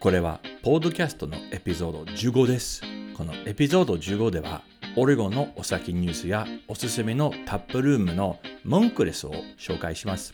[0.00, 2.80] これはポッドキャストのエピソード15です。
[3.14, 4.62] このエピソード15では
[4.96, 10.32] オレゴンのお酒ニュースやおすすめのタップルームのモンクレスを紹介します。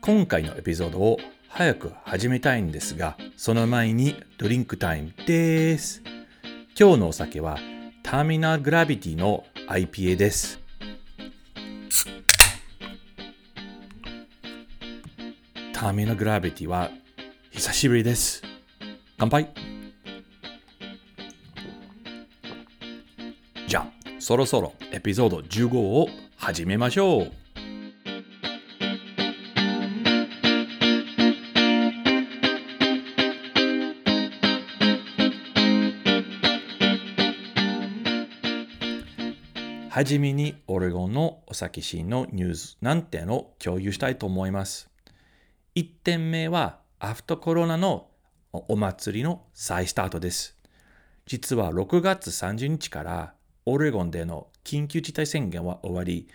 [0.00, 6.02] 今回のエピソードを早く始めたいんですが、その前にドリンクタイムです。
[6.78, 7.58] 今日のお酒は
[8.02, 10.63] ターミナルグラビティの IPA です。
[15.84, 16.90] ターミナルグラビティは
[17.50, 18.40] 久しぶりです。
[19.18, 19.50] 乾杯
[23.68, 23.86] じゃあ、
[24.18, 27.32] そろそろエピソード15を始めましょう。
[39.90, 44.93] はじめにオレゴンのお酒シーンのニュースなんてのを共有したいと思います。
[45.76, 48.06] 1点目はアフターコロナの
[48.52, 50.56] お祭りの再スタートです。
[51.26, 53.34] 実は6月30日から
[53.66, 56.28] オレゴンでの緊急事態宣言は終わり、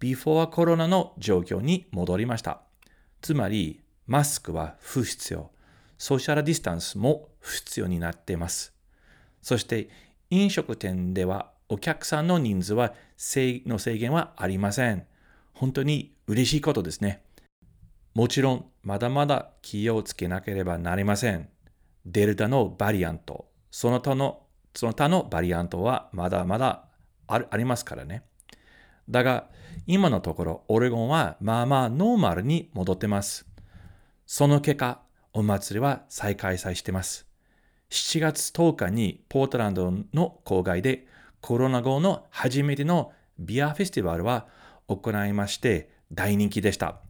[0.00, 2.60] ビフォーコロナの状況に戻りました。
[3.20, 5.52] つまり、マスクは不必要。
[5.96, 8.74] ソーシャルディスタンスも不必要になっています。
[9.42, 9.90] そして、
[10.30, 15.06] 飲食店ではお客さんの人数はの制限はありません。
[15.52, 17.22] 本当に嬉しいことですね。
[18.14, 21.48] もちろん、まだまだ気をつけなければなりません。
[22.04, 24.42] デルタのバリアント、その他の
[24.74, 26.88] その他のバリアントはまだまだ
[27.26, 28.24] ありますからね。
[29.08, 29.48] だが、
[29.86, 33.46] 今のところ、オレゴンはまあまあノーマルに戻ってます。
[34.26, 35.02] その結果、
[35.32, 37.26] お祭りは再開催してます。
[37.90, 41.06] 7月10日にポートランドの郊外で
[41.42, 44.46] コロナ後の初めてのビアフェスティバルは
[44.88, 47.01] 行いまして大人気でした。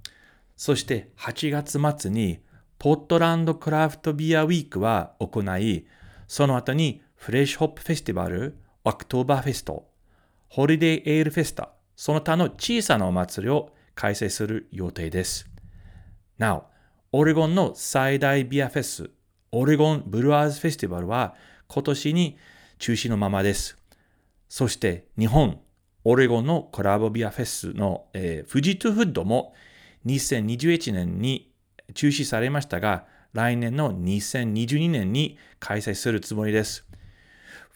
[0.65, 2.39] そして8月末に
[2.79, 5.87] Portland Craft Beer Week は行い、
[6.29, 9.89] その後に Fresh Hop Festival、オクトーバーフェスト、
[10.49, 15.51] Holiday Ale Festa、その他の小さなお祭りを開催する予定です。
[16.39, 16.67] なお、
[17.11, 19.11] オレゴンの最大ビアフェス、
[19.51, 21.35] Oregon Brewers Festival は
[21.67, 22.39] 今年に
[22.79, 23.77] 中止のままです。
[24.49, 25.59] そして日本、
[26.05, 29.55] オレゴンのコラボビアフェスの、えー、 Fuji to Hood も
[30.07, 31.53] 2021年に
[31.95, 36.87] 中止されましたが、来年の2022年に開催するつもりです。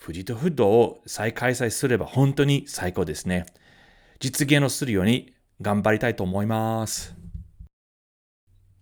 [0.00, 3.47] Fuji to Hood を再開催すれば本当に最高ですね。
[4.20, 7.14] 実現をするように頑張りたいと思います。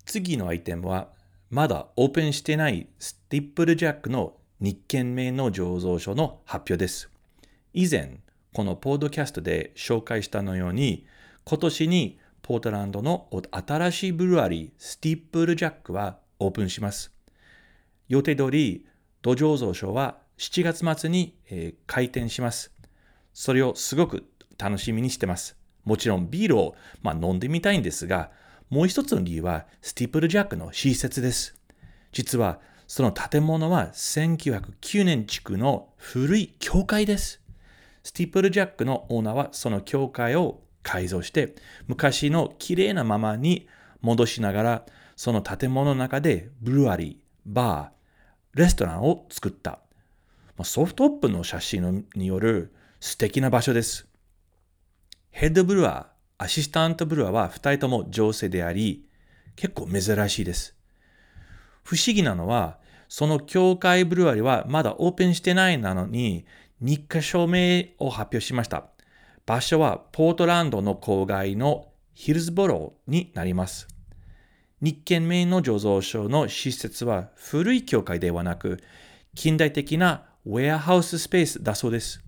[0.05, 1.13] 次のアイテムは、
[1.51, 7.09] まだオープンしてない Steeplejack の日券名の醸造所の発表です。
[7.73, 8.19] 以前、
[8.53, 11.07] このポードキャストで紹介したのように、
[11.45, 17.11] 今年にポートランドの新しいブルワリー、スティップルジャックはオープンします。
[18.07, 18.85] 予定通り、
[19.23, 22.71] 土壌蔵賞は7月末に、えー、開店します。
[23.33, 24.25] それをすごく
[24.59, 25.57] 楽しみにしてます。
[25.85, 28.31] もちろんビールを、まあ、飲んでみたいんですが、
[28.69, 31.55] もう一つの理由はスティップルジャックの施設です。
[32.13, 37.41] 実はその建物は1909年地区の古い教会です。
[38.03, 41.57] スティープルジャックのオーナーはその教会を改造して、
[41.89, 43.67] 昔の綺麗なままに
[44.01, 44.87] 戻しながら、
[45.17, 47.17] その建物の中でブルワリー、
[47.47, 49.81] バー、レストランを作った。
[50.63, 54.07] ソフトオープの写真による素敵な場所です。
[55.33, 59.05] ヘッドブルワー、アシスタントブルワーは2人とも女性であり、
[59.57, 60.77] 結構珍しいです。
[61.83, 62.79] 不思議なのは、
[63.09, 66.47] その教会ブルワリーはまだオープンしてないなのに、
[66.81, 68.94] 日課証明を発表しました。
[69.47, 73.89] 場所はポートランドの郊外のヒルズボローになります。
[74.81, 78.83] 日建名の醸造所の施設は古い教会ではなく、
[79.35, 82.23] 近代的なウェアハウススペースだそうです。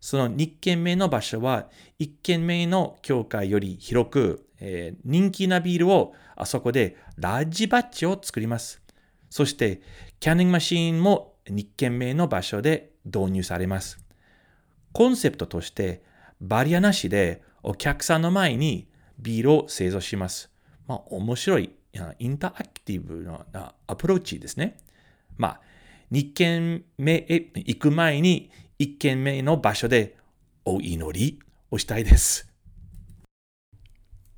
[0.00, 1.68] その日建名の場所は、
[1.98, 8.80] 一軒目の教会より広く、えー、人気なビールをあそこで large batch を作ります。
[9.28, 9.82] そして、
[10.20, 13.98] canning machine も二軒目の場所で導入されます。
[14.92, 16.07] コンセプトとして、
[16.40, 18.88] バリアなしでお客さんの前に
[19.18, 20.50] ビールを製造します。
[20.86, 21.70] まあ、面白い、
[22.18, 24.76] インタラクティブなアプローチですね。
[25.36, 25.60] まあ、
[26.12, 30.16] 2軒目へ行く前に1軒目の場所で
[30.64, 31.40] お祈り
[31.70, 32.50] をしたいです。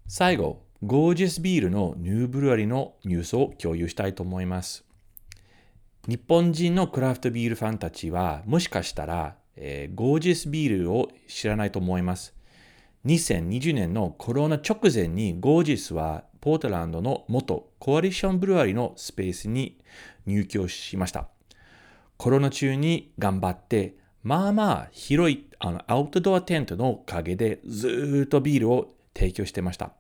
[0.09, 4.85] 最後、ゴージャスビールのニューブルアリのニュースを共有したいと思います。
[6.09, 12.35] 日本人のクラフトビールファンたちはもしかしたら、えー、ゴージャスビールを知らないと思います。
[13.07, 19.79] 2020年のコロナ直前にゴージスはポートランドの元コアリションブルワリのスペースに
[20.27, 21.29] 入居しました。
[22.17, 29.93] コロナ中に頑張って、まあまあ広いあのアウトドアテントのおかげでずっとビールを提供してました。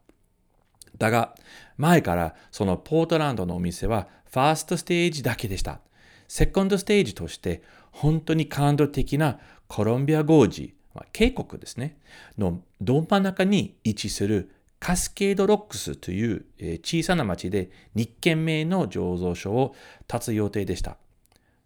[0.99, 1.35] だが、
[1.77, 5.81] 前からそのポートランドのお店はファーストステージだけでした。
[6.29, 9.39] セコンドステージとして本当に感動的な
[9.69, 10.75] コロンビアゴージ、
[11.13, 11.99] 渓谷ですね、
[12.39, 14.51] のど真ん中に位置する
[14.81, 16.45] カスケードロックスという、
[16.83, 19.75] 小さな町で日軒名の醸造所を
[20.09, 20.97] 建つ予定でした。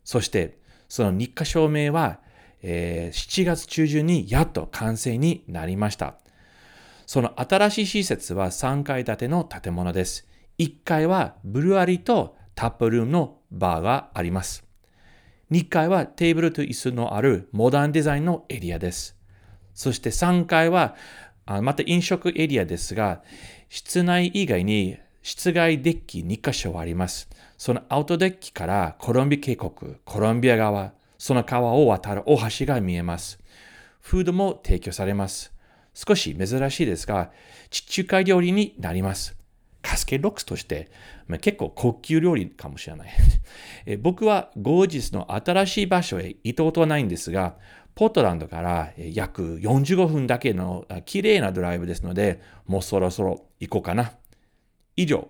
[0.05, 2.21] そして、その日課証明は、
[2.63, 6.17] えー、7月中旬にやっと完成になりました。
[7.07, 10.27] その新しい施設は3階建ての建物です。
[10.59, 14.65] 1階はブルワリとタップルームのバーがあります。
[15.55, 19.17] 2階はテーブルと椅子のあるモダンデザインのエリアです。
[19.73, 20.97] そして3階は
[21.47, 23.23] また飲食エリアですが、
[23.69, 27.29] 室内以外に室外デッキ2カ所あります。
[27.57, 29.71] そのアウトデッキからコロンビア渓谷、
[30.05, 33.39] コロンビア川、その川を渡る大橋が見えます。
[34.01, 35.53] フードも提供されます。
[35.95, 37.31] 少し珍しいですが、
[37.71, 39.37] 地中海料理になります。
[39.85, 40.91] カスケロックスとして、
[41.29, 43.11] まあ、結構高級料理かもしれない
[43.85, 43.97] え。
[43.99, 47.57] 僕はゴージスの新しい場所へ行ったことはないんですが、
[47.95, 54.13] ポートランドから約45分だけの綺麗なドライブですので、もうそろそろ行こうかな。
[54.97, 55.29] 以上、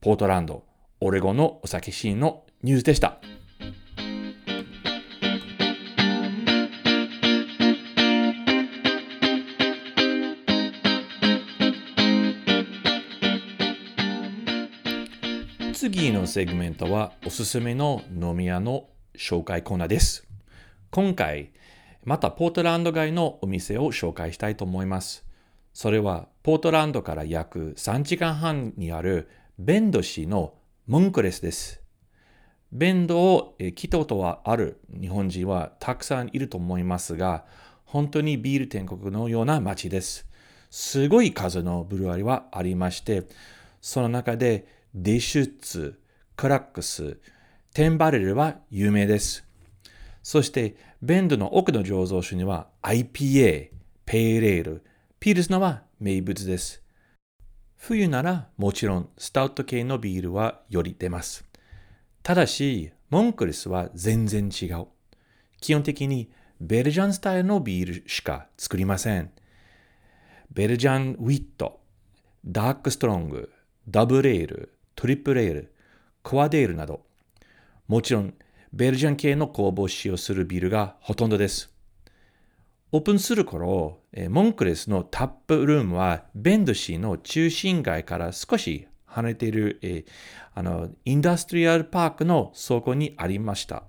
[0.00, 0.64] ポートランド、
[1.00, 3.18] オレゴンのお酒シーンのニュースでした。
[15.88, 20.26] 次のセグメントはおすすめの飲み屋の紹介コーナーです。
[20.90, 21.52] 今回、
[22.02, 25.24] またポートランド街のお店を紹介したいと思います。
[25.72, 29.28] それはポートランドから約3時間半にある
[29.60, 30.54] ベンド市の
[30.88, 31.80] モンクレスです。
[32.72, 37.44] ベンドを来たことはある日本人はたくさんいると思いますが、
[37.84, 40.26] 本当にビール天国のような街です。
[40.68, 43.22] すごい数のブルワリはありまして、
[43.80, 46.00] その中でデシュッツ、
[46.36, 47.18] クラックス、
[47.74, 49.46] テンバレルは有名です。
[50.22, 53.72] そして、ベンドの奥の醸造所には IPA、
[54.06, 54.82] ペイレール、
[55.20, 56.82] ピルスナは名物です。
[57.76, 61.44] 冬ならもちろんスタウト系のビールはより出ます。
[62.22, 64.86] ただし、モンクレスは全然違う。
[65.60, 69.30] 基本的にベルジャンスタイルのビールしか作りません。
[70.50, 71.80] ベルジャンウィット、
[72.46, 77.04] dark strong、double ale、triple ale、quad ale など、
[77.86, 78.34] もちろん
[78.72, 81.70] Belgian 系の酵母を使用するビールがほとんどです。
[82.92, 84.00] オープンする頃、
[84.30, 90.06] Monkless のタップルームはベンド市の中心街から少し離れている、
[90.54, 93.84] あの industrial park の倉庫にありました。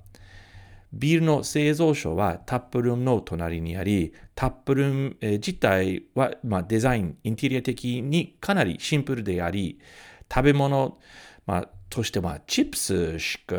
[0.93, 9.79] ビールの製造所はタップルームの隣にあり、タップルーム、自体は、まあ、デザイン、インテリア的にかなりシンプルであり、
[10.33, 10.97] 食べ物、
[11.45, 13.55] まあ、としてはチップスしか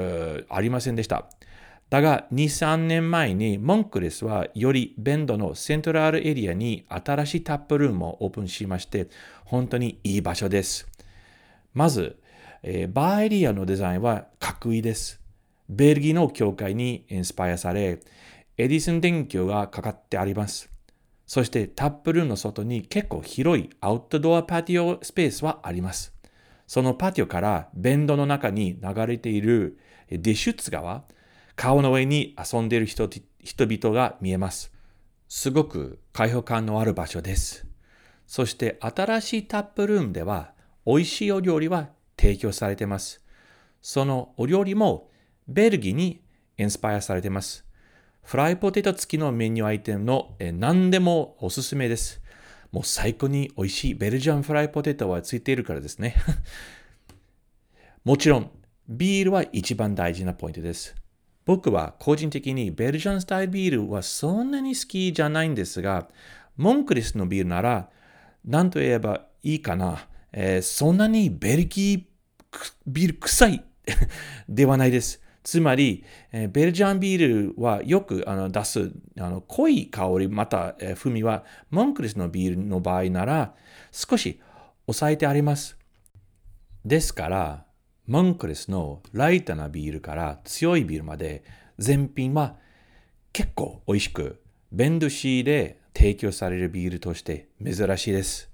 [0.49, 1.27] ありませんでした。
[1.91, 9.09] だが、2、3年前にモンクレスはよりベンドのセントラルエリアに新しいタップルームをオープンしまして、
[9.45, 10.87] 本当にいい場所です。
[11.73, 12.19] まず、
[12.63, 15.21] えー、バーエリアのデザインはかっこいいです。
[15.71, 18.01] ベルギーの教会にインスパイアされ、
[18.59, 20.71] エディソン電球がかかってあります。
[21.27, 26.18] そしてタップルームの外に結構広いアウトドアパティオスペースはあります。
[26.69, 29.79] そのパティオからベンドの中に流れている
[30.11, 31.03] デシュツ川、
[31.57, 34.71] 川の上に遊んでいる人人々が見えます。
[35.29, 37.67] すごく開放感のある場所です。
[38.27, 40.53] そして新しいタップルームでは
[40.85, 43.25] 美味しいお料理は提供されています。
[43.81, 45.11] そのお料理も
[45.49, 46.21] ベルギーに
[46.59, 47.65] インスパイアされています。
[48.23, 52.21] フライポテト付きのメニューアイテムの何でもおすすめです。
[52.71, 56.17] もう最高に美味しいベルジャンフライポテトはついているからですね。
[58.05, 58.51] もちろん、
[58.89, 60.95] ビールは一番大事なポイントです。
[61.45, 66.09] 僕は個人的にベルジャンスタイルビールはそんなに好きじゃないんですが、
[66.57, 67.91] モンクリスのビールなら
[68.45, 70.07] 何と言えばいいかな。
[70.33, 72.05] えー、そんなにベルギー
[72.87, 73.65] ビール臭い
[74.49, 75.23] ではないです。
[75.49, 83.55] つまり、えー、ベルジャンビールはよくあの出すあの濃い香り、また、えー、風味は、モンクリスのビールの場合なら
[83.91, 84.43] 少し
[84.85, 85.79] 抑えてあります。
[86.85, 87.65] ですから、
[88.07, 91.45] モンクリスのライトなビールから強いビールまで
[91.79, 92.57] 全品は
[93.33, 98.51] 結構美味しく、ベンドシーで提供されるビールとして珍しいです。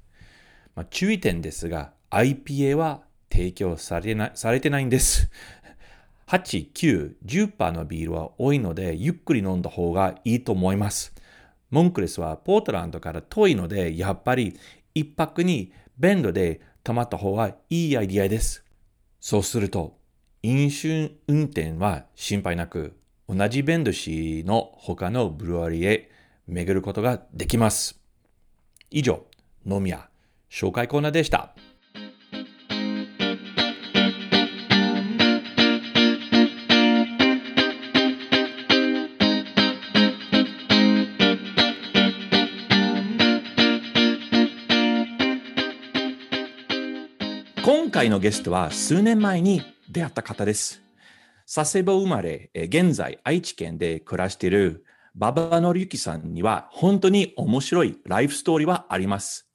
[0.77, 5.29] まあ、注意点ですが、IPA は提供されなされてないんです。
[6.27, 11.15] 8、9、10%のビールは多いので、ゆっくり飲んだ方がいいと思います。
[11.71, 14.59] モンクレスはポートランドから遠いので、やっぱり
[14.95, 18.65] 一泊にベンドで泊まった方がいいアイディアです。
[19.21, 19.99] そうすると、
[20.43, 22.97] 飲酒運転は心配なく、
[23.29, 26.11] 同じベンド市の他のブルワリーへ
[26.47, 27.99] 巡ることができます。
[28.91, 29.25] 以上、
[29.67, 30.09] 飲み屋
[30.51, 31.55] 紹介コーナーでした。
[47.95, 50.83] 回のゲストは数年前に出会った方です。
[51.47, 54.85] 佐世保生まれ、現在愛知県で暮らしている
[55.15, 59.49] 馬場紀之さんには本当に面白いライフストーリーはあります。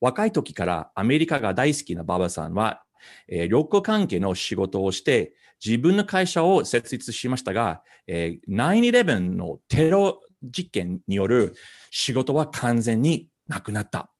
[0.00, 2.82] 若い時からアメリカが大好きな馬場さんは、
[3.28, 5.32] えー、旅行関係の仕事をして
[5.64, 11.54] 自分の会社を設立しましたが、えー、9-11のテロ実験による
[11.92, 14.10] 仕事は完全になくなった。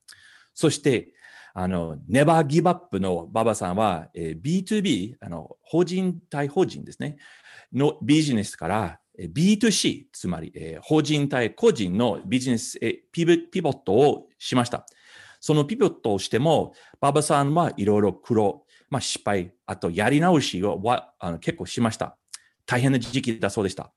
[0.54, 1.14] そして、
[1.54, 7.16] あの、ネバーギブアップの馬場さんは、えー、B2B、あの、法人対法人ですね、
[7.72, 14.86] のビジネスから B2C、つまり、えー、法人対個人のビジネス、えピピボットをしました。
[15.40, 22.16] そのピボットをしても、馬場さんはいろいろ苦労、まあ、失敗、あとやり直しをはあの結構しました。
[22.66, 23.92] 大変な時期だそうでした。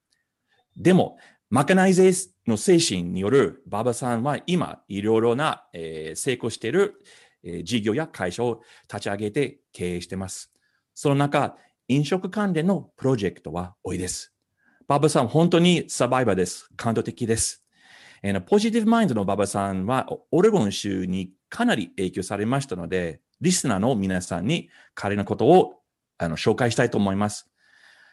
[0.75, 1.17] でも、
[1.49, 6.95] マカナイゼーの精神による馬場さんは今、いろいろな、えー、成功している、
[7.63, 10.51] 事業や会社を立ち上げて経営しています。
[10.93, 11.57] その中、
[11.87, 14.33] 飲食関連のプロジェクトは多いです。
[14.87, 16.69] ババさん、本当にサバイバーです。
[16.75, 17.63] 感動的です。
[18.45, 25.81] ポジティブマインドのババさんは、オレゴン州にかなり影響されましたので、リスナーの皆さんに彼のことを
[26.17, 27.49] あの紹介したいと思います。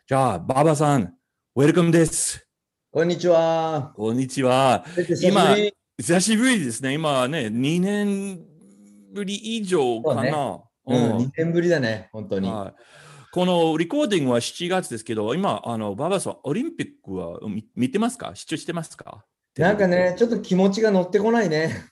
[0.09, 1.15] じゃあ、ババさん、
[1.55, 2.49] ウェルカムです。
[2.91, 3.93] こんにちは。
[3.95, 4.85] こんにちは。
[5.23, 5.55] 今、
[5.97, 6.95] 久しぶりですね。
[6.95, 8.50] 今ね、2年
[9.13, 10.23] ぶり以上かな。
[10.23, 10.31] ね、
[10.87, 12.49] うん、2年ぶりだね、本当に。
[12.49, 12.83] はい。
[13.33, 17.39] このリコーディングは7月ですけど、今、あのババさん、オリンピックは
[17.77, 18.33] 見てますか？
[18.35, 19.25] 視聴してますか？
[19.57, 21.87] なんかね、ちょっと気持ちが乗ってこないね。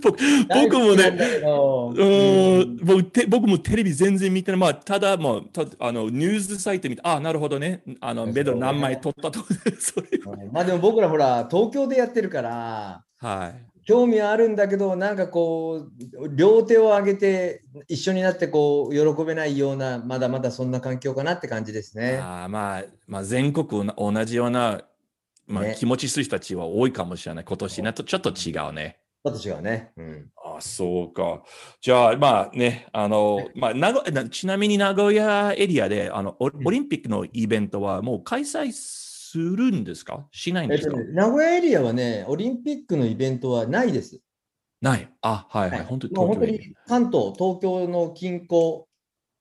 [0.00, 0.16] 僕
[0.48, 1.08] 僕もね、
[1.44, 2.76] うん。
[2.82, 4.60] 僕て、僕もテレビ全然見てない。
[4.60, 7.82] まあ、ただ、もうたあのニュースサイト見て、あなるほどね。
[8.00, 9.40] あのベド何枚取ったと。
[9.78, 10.08] それ
[10.52, 22.18] まあでも僕らほら、東京でやってるから、はい、興味はあるんだけど、なんかこう、両手を上げて一緒になってこう、喜べないような、まだまだそんな環境かなって感じですね。
[22.22, 24.82] あまあ、まあ、全国同じような、
[25.46, 27.44] まあ、気持ちする人たちは多いかもしれない。
[27.46, 28.98] 今年なとちょっと違うね。
[29.24, 29.90] ちょっと違うね。
[29.96, 31.42] うん、あそうか。
[31.80, 40.26] じゃあ、まあね、あの、まあ、名古ちなみに名古屋エリアであのオリンピックのイベントはもう開催するんですか？
[40.32, 44.20] しないんですか、えっとね、名古屋エリアはね、オリンピックのイベントはないです。
[44.80, 45.12] ない。
[45.22, 45.78] あ、はいはい。
[45.80, 48.84] はい、本当に本当に関東、東京の近郊、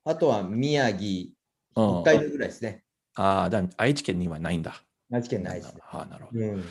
[0.03, 1.29] あとは宮城、
[1.73, 2.83] 北海道ぐらいですね。
[3.15, 4.86] ああ、だ愛知県にはないんだ。
[5.11, 5.79] 愛知県ないですね。
[5.81, 6.39] はあ、なるほど。
[6.39, 6.63] うん、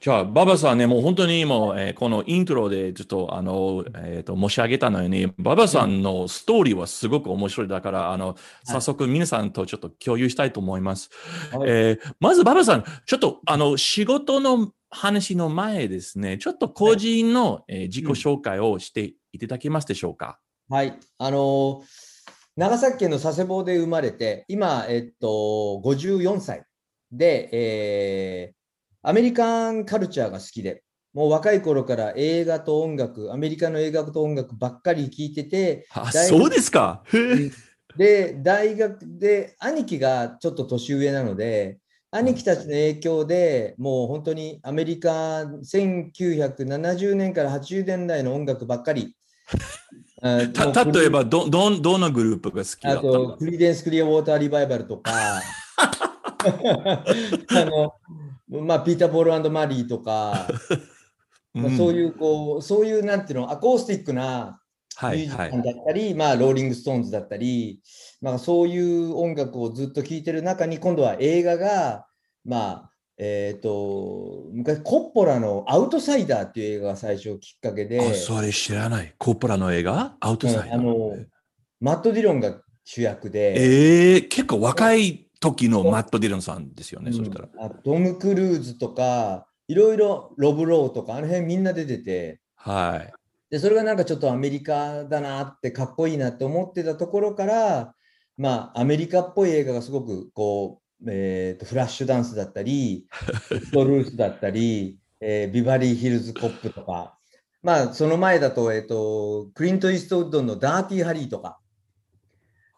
[0.00, 11.10] じゃあ、馬場さんね、もう本当にもう、えー、このイントロでちょっと、あの、えっ、ー、と、申し上げたのように、馬場さんのストーリーはすごく面白いだから、あの、早速皆さんとちょっと共有したいと思います。
[11.52, 20.38] はい、えー、まず、馬場さん、ちょっと、あの、仕事の話の前ですね、ちょっと個人の、はい、えー、自己紹介をしていただけますでしょうか？
[20.68, 20.96] はい。
[21.18, 21.82] あの
[22.56, 26.64] 長崎県の佐世保で生まれて、今、えっと、54歳
[27.12, 37.02] で、えー、アメリカンカルチャーが好きで、もう若い頃から映画と音楽、アメリカの映画と音楽ばっかり聴いてて、あ、そうですか？
[37.96, 41.78] で、大学で、兄貴がちょっと年上なので、
[42.12, 49.16] 兄貴たちの影響でもう本当にアメリカ1970年から80年代の音楽ばっかり。
[50.22, 53.12] 例えばど、どん、どんなグループが好きだあったの？
[53.30, 55.10] と、クリデンス・クリア・ウォーター・リバイバルとか、
[57.48, 57.94] あの、
[58.62, 60.48] まあ、ピーター・ポールマリーとか、
[61.54, 64.60] まあ、そういう、こう、そういう、なんていうの、アコースティックな
[64.96, 65.62] はい、ミュージシャンはい。
[65.62, 67.80] だったり、まあ、ローリング・ストーンズだったり、
[68.20, 72.06] まあ、そういう音楽をずっと聴いてる中に、今度は映画が、
[72.44, 79.14] まあ、えっ、と、昔、コッポラのアウトサイダーっていう映画が最初きっかけで、あ、それ知らない。
[79.18, 80.16] コッポラの映画？
[80.20, 80.78] アウトサイダー？
[80.78, 81.24] うんあの
[81.80, 87.16] マット・ディロンが主役で、ええ結構若い時のマット・ディロンさんですよね、うん。
[87.16, 87.48] そしたら。
[87.58, 93.12] あトム・クルーズとか、いろいろロブ・ローとか、あの辺みんな出てて、はい。
[93.50, 97.94] で、それがなんかちょっとアメリカだなって、かっこいいなって思ってたところから、
[98.36, 103.06] まあ、アメリカっぽい映画がすごく、こう、えーと、フラッシュダンスだったり、
[103.48, 107.18] ストルースだったり、えービバリー・ヒルズ・コップとか、
[107.62, 111.59] まあ、その前だと、えっ、と、クリント・イーストウッドのダーティー・ハリーとか、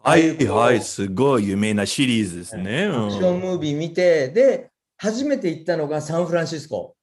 [0.05, 2.87] はい、はい、すごい有名なシリーズですね。
[2.87, 6.97] アクションムービー見て、で、初めて行ったのがサンフランシスコ。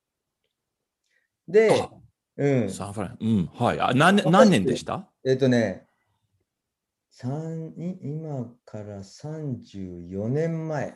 [1.47, 1.89] であ、
[2.37, 3.79] うん、サンフラン、うん、はい。
[3.79, 5.07] あ何年何年でした？
[5.25, 5.87] えっ、とね、
[7.21, 10.95] 今から34年前、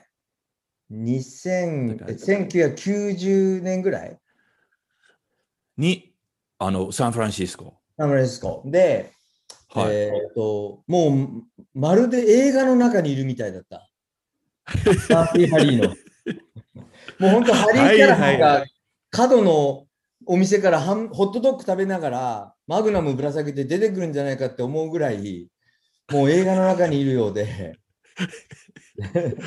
[0.91, 4.19] 2000だからえ1990年ぐらい、
[5.77, 6.13] に、
[6.60, 7.77] あの、サンフランシスコ。
[7.98, 8.63] サンフランシスコ。
[8.65, 9.12] で、
[9.74, 9.96] はい。
[9.96, 13.89] えっ、と、もうまるで映画の中にいるみたいだった。
[14.65, 15.89] パーティーハリーの。
[17.20, 18.65] もう本当、ハリーキャラはいはいが
[19.09, 19.88] 角の
[20.25, 25.50] お店からハンホットドッグ食べながら、マグナムぶら下げて出てくるんじゃないかって思うぐらい、
[26.12, 27.77] もう映画の中にいるようで。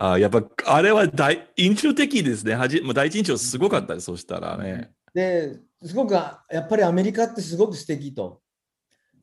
[0.00, 2.54] あやっぱ、あれは大印象的ですね。
[2.54, 4.92] はじもう第一印象すごかったです、そしたらね。
[5.12, 8.40] で、すごくあやっぱりアメリカってすごく素敵と。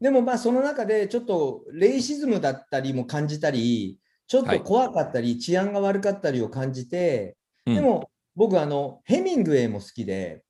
[0.01, 10.43] でもまあその中でちょっとレイシズムだったりも感じたり、ちょっと怖かったり、治安が悪かったりを感じて、うんでも僕あのヘミングウェイも好きで、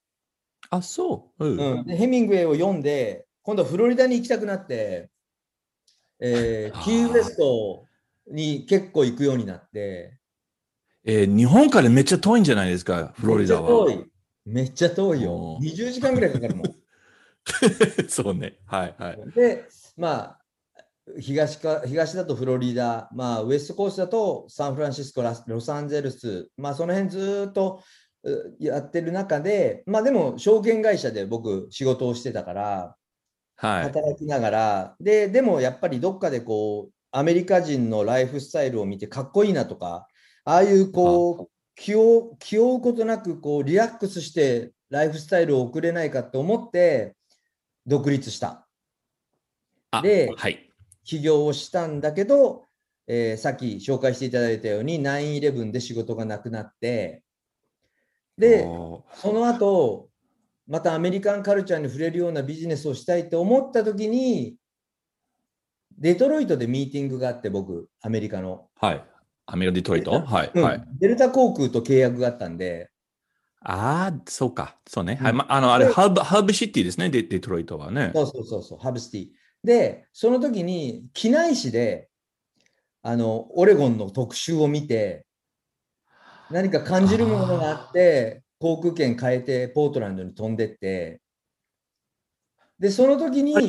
[0.69, 1.45] あ、そう。
[1.45, 5.10] うんうん、でヘミングウェイを読んで、今度はフロリダに行きたくなって、
[6.19, 7.86] えー キーウェスト
[8.27, 10.17] に結構行くようになって、
[11.05, 13.86] えー日本からめっちゃ遠いんじゃないですか、フロリダは。
[13.86, 14.05] めっちゃ遠い。
[14.45, 15.60] めっちゃ遠いよお。
[15.60, 16.75] ー20時間ぐらいかかるもん。
[18.10, 18.58] そうね。
[18.65, 19.31] はいはい。
[19.36, 19.65] で、
[19.97, 20.39] まあ、
[21.19, 27.84] 東か東だとフロリダ、まあ、ウエストコーストだとサンフランシスコ、ラスロサンゼルス、まあ、その辺ずーっと
[28.23, 32.95] うやってる中で、まあでも証券会社で僕仕事をしてたから、
[33.58, 33.84] はい。
[33.84, 40.08] 働きながら、で、でもやっぱりどっかでこう、アメリカ人のライフスタイルを見てかっこいいなとか、
[40.43, 47.15] ああいうこう、気を気負うことなくこうリラックスしてライフスタイルを送れないかと思って
[47.86, 48.67] 独立した。
[49.91, 50.69] あではい。
[51.04, 52.65] 起業をしたんだけど、
[53.08, 57.24] えーさっき紹介していただいたように9-11で仕事がなくなって、
[58.38, 60.10] で、その後、
[60.67, 64.58] またアメリカンカルチャーに触れるようなビジネスをしたいと思った時に、
[65.98, 68.67] デトロイトでミーティングがあって、僕、アメリカの。
[68.82, 69.06] はい。
[69.45, 70.12] アメリカ・デトロイト？
[70.19, 70.52] はい。
[70.54, 70.84] うんはい。
[71.00, 72.89] デルタ航空と契約があったんで、
[73.67, 74.78] ああ、そうか。
[74.88, 75.17] そうね。
[75.19, 75.34] うんはい。
[75.34, 78.12] ま、あの、あれ、でハブ、ハブシティですね、デデトロイトはね。
[78.13, 79.28] そうそうそうそう、ハブシティ。
[79.63, 82.10] で、その時に、機内紙で、
[83.01, 85.25] あの、オレゴンの特集を見て、
[86.51, 91.21] 何か感じるものがあって、航空券変えて、ポートランドに飛んでって、
[92.78, 93.62] で、その時に、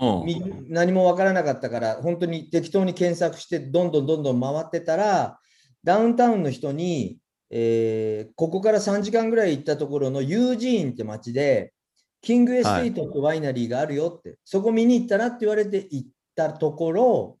[0.00, 0.24] うん。
[0.24, 5.38] み何もわからなかったから、本当に適当に検索して、どんどんどんどん回ってたら、
[5.84, 7.18] ダウンタウンの人に、
[7.50, 11.72] えーここから3時間ぐらい行ったところのユージーンって町で、
[12.20, 17.38] キングエステイトってワイナリーがあるよって、そこ見に行ったらって言われて行ったところ、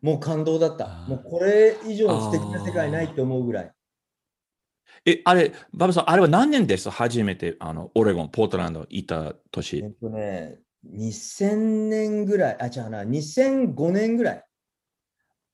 [0.00, 1.04] もう感動だった。
[1.08, 3.72] もうこれ以上素敵な世界ないって思うぐらい。
[5.04, 6.90] え、あれ、バブさん、あれは何年です？
[6.90, 9.90] 初めて、あの、オレゴン、ポートランド行ったえ年っ。
[10.00, 10.58] とね、
[10.92, 14.45] 2000年ぐらい、あ、違うな、2005年ぐらい。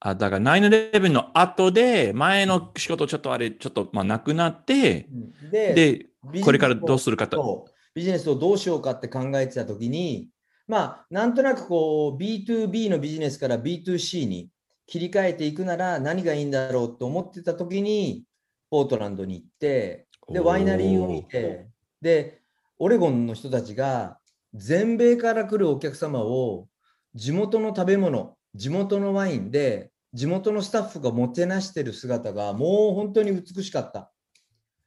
[0.04, 5.08] あ、だから9-11の後で、前の仕事ちょっとあれ、ちょっと、まあ、なくなって、
[5.52, 7.66] で、で、これからどうするかと。
[7.94, 10.28] ビジネスをどうしようかって考えてたときに、
[10.66, 14.48] まあ、なんとなくこう、B2B のビジネスから B2C に
[14.86, 18.24] 切り替えていくなら何がいいんだろうと思ってたときに、
[18.70, 21.68] ポートランドに行って、で、ワイナリーを見て、
[22.00, 22.40] で、
[22.80, 24.18] オレゴンの人たちが
[24.54, 26.66] 全米から来るお客様を
[27.14, 34.10] 地元の食べ物、地元のワインで、地元のスタッフがもてなしてる姿がもう本当に美しかった。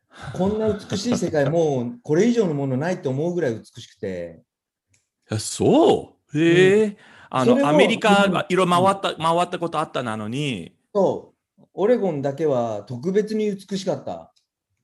[0.33, 4.43] こんな美しい世界、もうこれ以上のものないと思うぐらい美しくて。
[5.29, 6.39] あそう？
[6.39, 6.97] へえ、
[7.29, 14.31] あそれものアメリカがいろいろ回った、回ったことあったなのに、そう、オレゴンだけは特別に美しかった。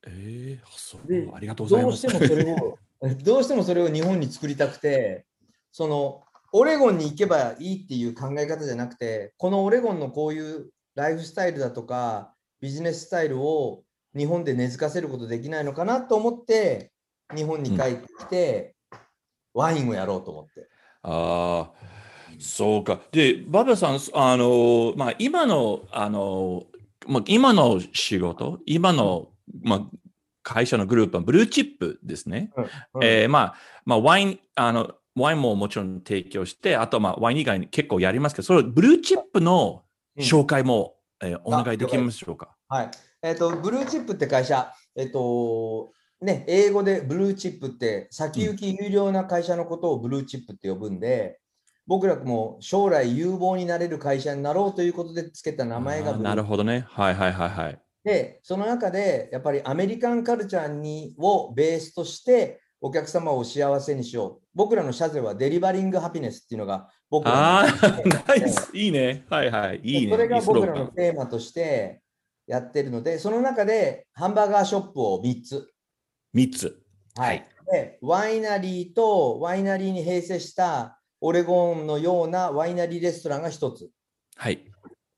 [0.04, 2.02] えー、そうでありがとうございます。
[2.02, 2.78] どうしてもそれを、
[3.22, 5.24] どうしてもそれを日本に作りたくて、
[5.70, 13.82] そのオレゴンに行けばいいっていう考え方じゃなくて、このオレゴンのこういうライフスタイルだとか、ビジネススタイルを
[14.16, 16.92] 日本で根付かせることできないのかなと思って、
[17.34, 18.74] 日本に帰ってきて、
[19.54, 20.68] ワインをやろうと思って。
[21.02, 21.72] ああ、
[22.38, 23.00] そうか。
[23.10, 26.64] で、ババさん、あの、まあ、今の、あの、
[27.06, 29.30] まあ、今の仕事、今の、
[29.62, 29.86] まあ、
[30.42, 32.50] 会社のグループはブルーチップですね。
[32.56, 39.82] うんえーまあ、まあ、ワイン、あの、ワインももちろん提供して、あと、まあ、ワイン以外に結構やりますけど、それ、ブルーチップの
[40.16, 42.54] うん紹介も、えーお願いできますでしょうか？
[42.68, 42.90] はい。
[43.22, 51.40] えっ、と、ブルーチップって会社、えっ、と、ね、英語でブルーチップって先行き有料な会社のことをブルーチップって呼ぶんで、
[51.86, 56.86] 僕らも将来有望になれる会社になろうということでつけた名前がなるほどね。
[56.88, 57.78] はいはいはいはい。
[58.04, 64.46] で、その中でやっぱりアメリカンカルチャーにをベースとしてお客様を幸せにしよう。
[64.54, 67.68] 僕らの社税はデリバリングハピネスっていうのが僕らの。
[68.74, 69.24] いいね。
[69.30, 69.80] はいはい。
[69.84, 70.12] いいね。
[70.12, 72.02] それが僕らのテーマとして
[72.48, 75.72] やってるので、その中でハンバーガーショップを3つ。
[76.34, 76.82] 3つ。
[77.14, 77.46] はい。
[77.70, 83.90] で、ワイナリーとワイナリーに併設したオレゴンのようなワイナリーレストランが1つ。
[84.34, 84.60] はい。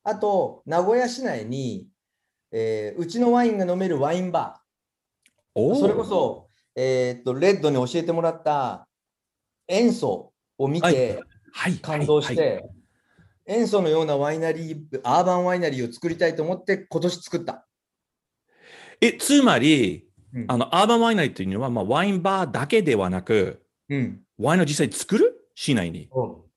[0.03, 1.89] あと、名古屋市内に、
[2.53, 4.65] えーうちのワインが飲めるワインバー。
[5.55, 6.44] おーそれこそ、
[6.77, 8.89] えーっと、レッドに教えてもらった
[9.69, 12.65] 塩素を見てはい、感動しはいて、
[13.47, 17.67] 塩素のようなワイナリー、アーバンワイナリーを作りたいと思って今年作った。
[19.01, 24.21] え、つまり、うんあの、アーバンワイナリーというのは、まあ、ワインバーだけではなく、うん。
[24.39, 25.49] ワインを実際作る？
[25.55, 26.09] 市内に。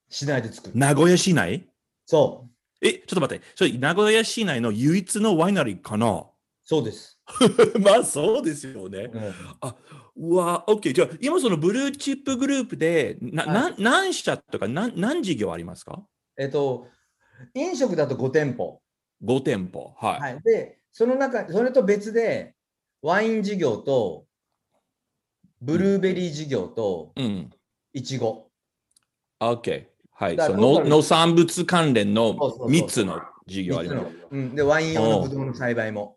[0.09, 0.73] 市内で作る。
[0.75, 1.69] 名古屋市内？
[2.05, 2.47] そ
[2.81, 2.87] う。
[2.87, 3.45] え、ちょっと待って。
[3.53, 6.25] それ、名古屋市内の唯一のワイナリーかな？
[6.63, 7.16] そうです。
[7.79, 9.11] まあ、そうですよね。
[10.15, 10.93] うわ、OK。
[10.93, 16.03] じゃあ、今そのブルーチップグループで、な、はいな何社とか何、何事業ありますか？
[16.37, 16.87] えっと、
[17.53, 18.81] 飲食だと5店舗。
[19.23, 19.93] ?5 店舗。
[19.97, 20.21] はい。
[20.21, 20.41] はい。
[20.43, 22.55] で、その中、それと別で、
[23.01, 24.25] ワイン事業と、
[25.61, 27.49] ブルーベリー事業と、うん。
[27.93, 28.49] いちご。
[29.39, 29.87] OK。
[30.11, 30.37] はい。
[30.37, 34.15] その農産物関連のそうそうそう3つの事業あります。
[34.31, 34.55] うん。
[34.55, 36.16] で、ワイン用のブドウの栽培も。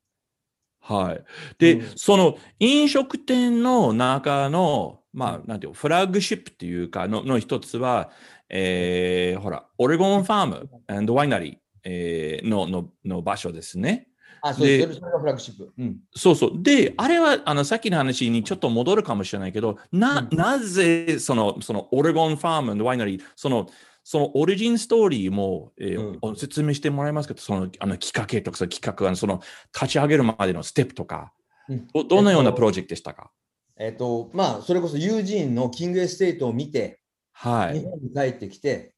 [0.80, 1.24] はい。
[1.58, 8.10] で、うんその飲食店の中の、まあ、なんていうのフラッグシップっていうかのの一つは、
[8.48, 14.08] えー、ほら、オレゴンファームワイナリー、えーののの場所ですね。
[14.42, 14.94] あ、そうでです。
[14.94, 15.72] それそれがフラッグシップ。
[15.76, 15.96] うん。
[16.14, 16.52] そうそう。
[16.62, 23.68] で、あれは、あの、さっきの話にちょっと戻るかもしれないけど、な、うんなぜ、その、その、オレゴンファームワイナリー、その、
[24.10, 27.34] その origin story も、えーうんお説明してもらえますか？
[27.38, 29.40] その、あの、きっかけとか、その企画、あのその、
[29.72, 31.32] 立ち上げるまでのステップとか、
[31.68, 33.30] うんどどのようえっとなプロジェクトでしたか、
[33.76, 37.78] えっと、まあ、それこそユージーンのキングエステートを見て、はい。
[37.78, 38.96] 日本に帰ってきて、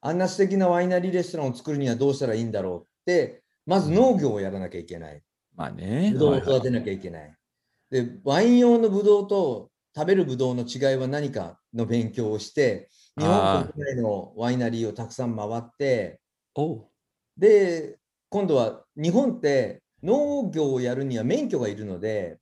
[0.00, 5.22] あんな素敵なワイナリーレストランを作るにはどうしたらいいんだろうって、まず農業をやらなきゃいけない。
[5.54, 6.10] まあね。
[6.12, 7.32] ブドウをはいはい育てなきゃいけない。
[7.88, 16.20] で、ワイン用のブドウと食べるブドウの違いは何かの勉強をして、日本国内のワイナリーをたくさん回って、
[16.54, 16.86] お
[17.36, 22.38] で、今度は日本って農業をやるには免許がいるので、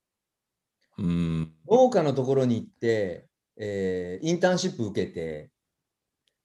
[0.98, 1.52] うん。
[1.70, 3.26] 農家のところに行って、
[3.56, 5.50] えーインターンシップ受けて、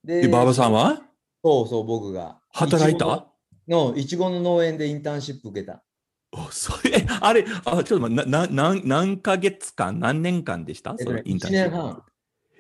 [0.04, 1.02] でで、馬場さんは？
[1.44, 2.40] そうそう、僕が。
[2.52, 3.06] 働いた？
[3.06, 5.84] ののいちごの農園でインターンシップ受けた。
[6.32, 10.96] おそれ、あれ、あ、ちょっと待って、な、な、何何ヶ月間、何年間でした？
[11.00, 12.04] えっとねそのインターンシップ1年半。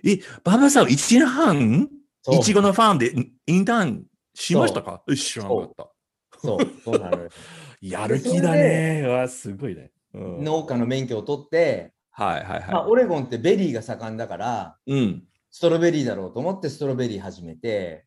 [0.04, 1.89] え、馬場さん、1年半？
[2.32, 3.13] いちごのファームで
[3.48, 5.02] インターンしましたか？
[5.10, 5.89] え知らなかった。
[6.39, 7.30] そう、そうなのよ。
[7.82, 9.04] やる気だね。
[9.06, 9.92] うわ、すごいね。
[10.13, 14.94] うん農家の免許を取って、はいはいまあ、はオレゴンってベリーが盛んだから、い。
[14.94, 15.24] うん。
[15.50, 18.06] ストロベリーだろうと思ってストロベリー始めて、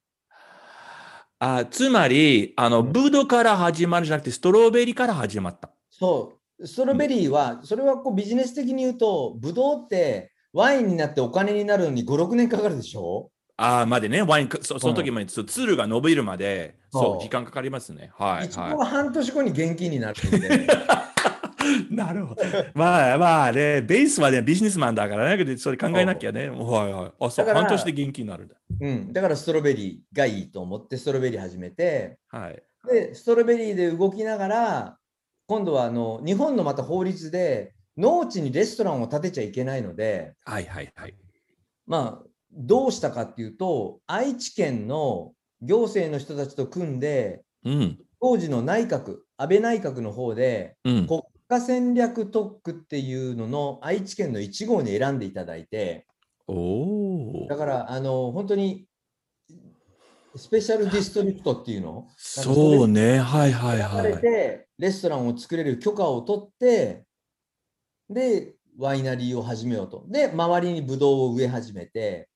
[1.38, 5.70] あつまり、あの、うんブドウから始まるじゃなくて、ストロベリーから始まった。
[5.90, 13.30] そう、ストロベリーは、それはこうビジネス的に言うと、ブドウってワインになってお金になるのに5、6年かかるでしょ？
[13.58, 18.10] ああ、までね、ワイン、そその時まで、そうツルが伸びるまで、そう、時間かかりますね。
[18.16, 20.66] はいいちごはは半年後に現金になるんで、い。
[21.94, 22.42] なるほど。
[22.72, 26.48] まあまあね、ベースはね、ビジネスマンだからね、それ考えなきゃね。
[26.48, 27.12] はいはい。
[27.20, 28.54] あ、そう、半年で元気になるんだ。
[28.80, 32.62] うん、だからストロベリーがいいと思ってストロベリー始めて、はい。
[32.90, 34.98] で、ストロベリーで動きながら、
[35.48, 41.14] 今度はあの日本のまた法律で、農地にレストランを建てちゃいけないので、はいはいはい。
[41.86, 45.32] まあ、どうしたかっていうと、愛知県の
[45.62, 47.98] 行政の人たちと組んで、うん。
[48.20, 51.06] 当時の内閣、安倍内閣の方で、うん。
[51.06, 56.06] 国家戦略特区っていうのの愛知県の1号に選んでいただいて、
[56.48, 57.56] おおだ。
[57.56, 58.86] から、あの、本当に、
[60.36, 62.08] スペシャルディストリクトっていうの？
[62.16, 63.18] そうね。
[63.18, 64.20] はいはいはい。
[64.20, 67.05] て、レストランを作れる許可を取って、
[68.10, 70.04] で、ワイナリーを始めようと。
[70.08, 72.28] で、周りにブドウを植え始めて、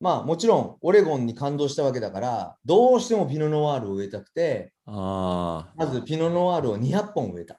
[0.00, 5.72] まあもちろんオレゴンに感動したわけだから、どうしてもピノノワールを植えたくて、ああ。
[5.76, 7.58] まずピノノワールを200本植えた。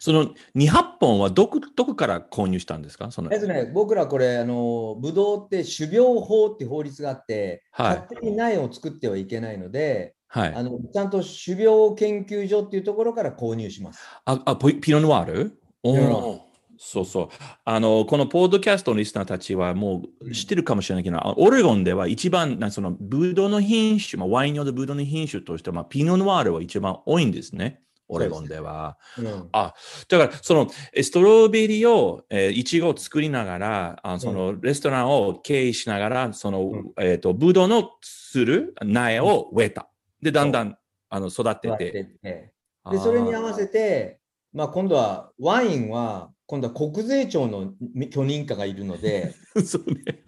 [0.00, 3.10] その200本はどこどこから購入したんですか？
[3.12, 10.54] そのえっとね、僕らこれ、あの、ブドウって種苗法って法律があって、はい勝手に苗を作ってはいけないので、はい。
[10.54, 14.00] あのちゃんと種苗研究所っていうところから購入します。
[14.24, 15.60] あ、あピノノワール？
[15.84, 16.48] お。
[16.80, 17.28] そうそう。
[17.64, 27.80] あの、このポッドキャストのリスナーたちはもう知ってるかもしれないけど、あオレゴンでは一番、なそのブドウの品種、まあ、ワイン用のブドウの品種として、まあ、ピノノワールは一番多いんですね。
[28.08, 28.96] オレゴンでは。
[29.18, 39.90] うんだから、その、えストロベリーを、えーいちごを作りながら、あその、レストランを経営しながら、その、うんえっ、と、ブドウのする苗を植えた。
[40.22, 40.78] で、だんだん、
[41.10, 41.90] あの、育てて。
[42.22, 42.52] て
[42.90, 44.17] で、それに合わせて、
[44.52, 47.72] まあ、今度はワインは、今度は国税庁の
[48.10, 49.34] 許認可がいるので、
[49.64, 50.24] そうね。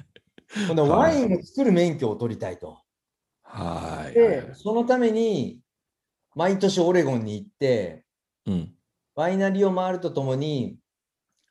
[0.67, 2.79] 今度はワインを作る免許を取りたいと。
[3.43, 4.15] はい。
[4.15, 5.61] で、そのために、
[6.35, 8.05] 毎年オレゴンに行って、
[8.47, 8.75] うん。
[9.15, 10.79] ワイナリーを回るとともに、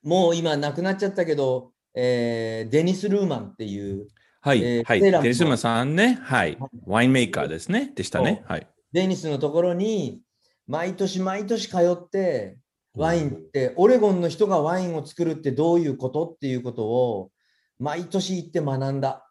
[0.03, 4.08] もう今亡くなっちゃったけど、えーデニス・ルーマンっていう、
[4.41, 4.63] はい。
[4.63, 4.99] えーはい。
[5.01, 6.19] セーラムのデスマさんね。
[6.21, 6.69] はいはい。
[6.86, 7.91] ワインメーカーですね。
[7.95, 8.43] でしたね。
[8.47, 8.67] はい。
[8.93, 10.21] デニスのところに、
[10.69, 12.60] 毎年毎年通って、
[12.95, 17.32] ワインって、オレゴンの人がワインを作るってどういうことっていうことを、
[17.79, 19.27] 毎年行って学んだ。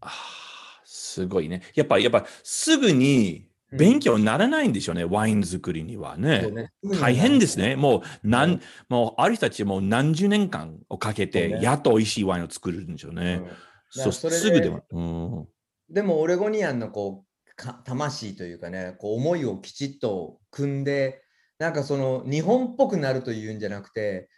[0.00, 0.10] あー
[0.84, 1.62] すごいね。
[1.74, 5.04] やっぱ、やっぱ、すぐに勉強にならないんでしょうね。
[5.04, 6.48] ワイン作りにはね。
[6.52, 7.74] ね大変ですね。
[7.74, 13.42] もう、なんうんもう、ある人たちもう何十年間をかけて、やっと美味しいワインを作るんでしょううんね。
[13.42, 13.50] だ
[13.90, 14.84] そからそれですぐでも。
[14.92, 15.48] うん。
[15.92, 17.26] でもオレゴニアンのこうか
[17.56, 21.22] 魂というかね、こう思いをきちっと組んで、
[21.58, 24.28] なんかその日本っぽくなるというんじゃなくて、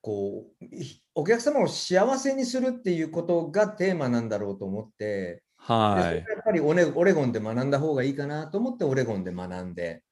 [0.00, 6.16] こうひお客様を幸せにするっていうことがテーマなんだろうと思って、ではい。
[6.16, 10.02] やっぱりオレオレゴンで学んだ方がいいかなと思ってオレゴンで学んで、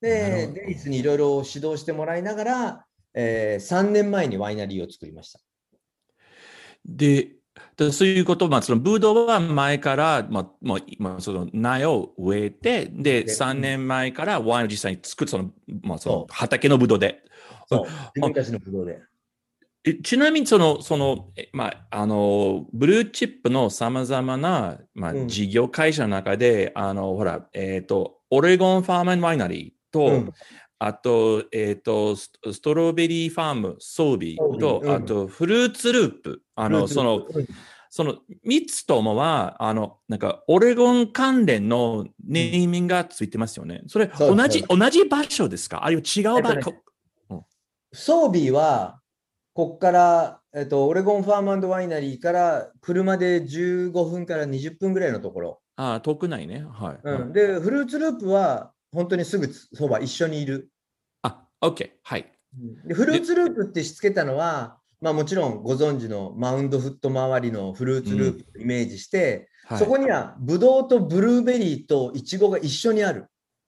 [0.00, 5.40] で、デニスにいろいろ指導してもらいながら、え3年前にワイナリーを作りました。
[6.84, 7.39] で、
[7.76, 15.50] でそういうこと、まあ、そのブドウは前から、まあ、まあ、まあ、その苗を植えて、で、で3年前からワインを実際に作る、その、
[15.82, 17.22] まあ、その畑のブドウで。
[17.68, 17.84] そう。
[18.14, 19.00] 自分たちのブドウで。
[19.84, 25.28] えちなみに、その、その、えまあ、あの、ブルーチップの様々な、まあ、うん。
[25.28, 30.32] 事業会社の中で、あの、ほら、えっ、と、オレゴンファームワイナリーと、うん
[30.82, 36.42] あと、えっ、とス、ストロベリーファーム、ソービーと、あと、フルーツループ。
[36.54, 37.46] あの、その、うん
[37.92, 43.82] その3つともは、あの、なんか、オレゴン関連のネーミングがついてますよね。
[43.88, 45.84] それ、同じ、そ同じ場所ですか？
[45.84, 46.56] あるいは違う場所？
[46.56, 46.70] えっと
[47.34, 47.42] ね、
[47.92, 49.00] ソービーは、
[49.54, 55.60] ここから、えっと、オレゴンファームワイナリーから車で15分から20分ぐらいのところ。
[55.74, 56.64] ああ、遠くないね。
[56.70, 56.98] はい。
[57.02, 60.70] うん、で、フルーツループは本当にすぐそば、一緒にいる。
[61.22, 61.90] あ、OK。
[62.02, 62.32] はい。
[62.84, 73.26] でフルーツループってしつけたのは、まあ、もちろんご存知のマウンドフット周りのフルーツループをイメージして、はい、そこにはブドウとブルーベリーとイチゴが一緒にある。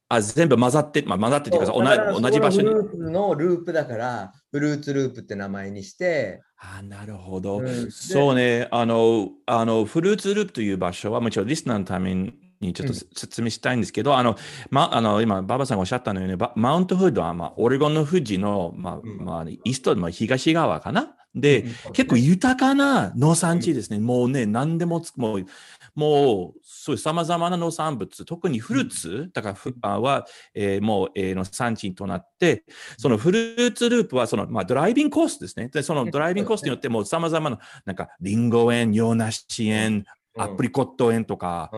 [0.08, 7.60] あ、全部混ざって、まあ、混ざってっていうかそうだから同じ、場所にフルーツのループだから、フルーツループって名前にして、あ、なるほど。
[7.60, 8.68] うんそうね。
[8.70, 12.34] あの、あの、フルーツループという場所は、もちろんリスナーのために
[12.72, 13.00] ちょっとうん。
[13.14, 14.36] 説明したいんですけど、あの、
[14.70, 19.24] ま、あの、今、馬場さんがおっしゃったのように、ばマウントフードは、まあ、オレゴンの富士の、まあ、うん。
[19.24, 21.16] まあ、イースト、まあ、東側かな？
[21.34, 23.98] で、うん結構豊かな農産地ですね。
[23.98, 25.46] もうね、何でもつもう、
[25.94, 32.64] もう、そういう様々な農産物、特にフルーツ、だからふあは、えーもう、えーの産地となって、
[32.98, 35.68] そのフルーツループは、その、まあ、ドライビングコースですね。
[35.68, 40.04] で、そのドライビングコースによって、もう様々な、なんか、リンゴ園、洋梨園、
[40.36, 41.70] アプリコット園とか、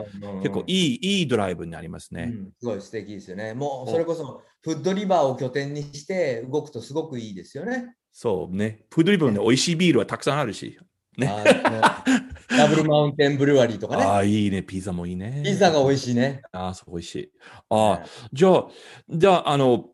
[0.42, 2.32] 結構いい、いいドライブになりますね。
[2.32, 3.54] うんすごい素敵ですよね。
[3.54, 7.94] もうそれこそフッドリバーを拠点にして動くとすごくいいですよね。
[8.12, 8.84] そうね。
[8.90, 10.78] フードリブンで美味しいビールはたくさんあるし。
[11.18, 11.30] ね。
[12.56, 14.04] ダブルマウンテンブルワリーとかね。
[14.04, 14.62] ああ、いいね。
[14.62, 15.42] ピザもいいね。
[15.44, 16.42] ピザが美味しいね。
[16.52, 17.32] ああ、そう、美味しい。
[17.70, 18.66] ああ、じゃあ、
[19.08, 19.86] じゃあ、あの、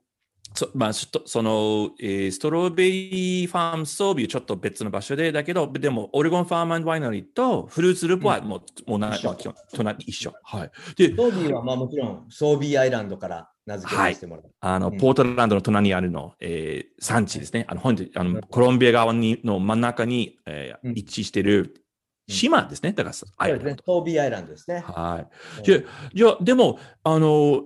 [0.54, 10.34] そまあ、そその、えーストロベリーファームソービーはちょっと別の場所で、だけど、でも、オレゴンファームワイナリーとフルーツループはもう、もうな、一緒まあ基本隣一緒。
[10.42, 10.70] はい。
[10.96, 14.50] で、ソービーはまあもちろんソービーアイランドから名付けさせてもらう。
[14.60, 17.64] あの、うんポートランドの隣にあるの、えー産地ですね。
[17.68, 21.84] あの、本あの、コロンビア川にの真ん中に、えーうん位置している
[22.28, 22.92] 島ですね。
[22.92, 23.76] だから、アイランドね。
[23.84, 24.84] ソービーアイランドですね。
[24.86, 25.58] はい。
[25.58, 25.78] うんじゃ
[26.14, 27.62] じゃあでも、あの、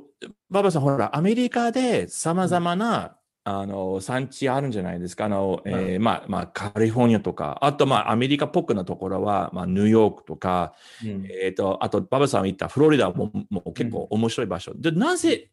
[0.50, 5.26] ババさん、ほら、アメリカでさまざまな、あの、産地あるんじゃないですか。
[5.26, 14.72] あの、えーまあ、まあ、カリフォルニアとか、あと、まあ、アメリカっぽくなところは、まあ、ニューヨークとか、うんえっ、と、あと、ババさんが言ったフロリダも、もう結構面白い場所。
[14.74, 15.50] で、なぜ、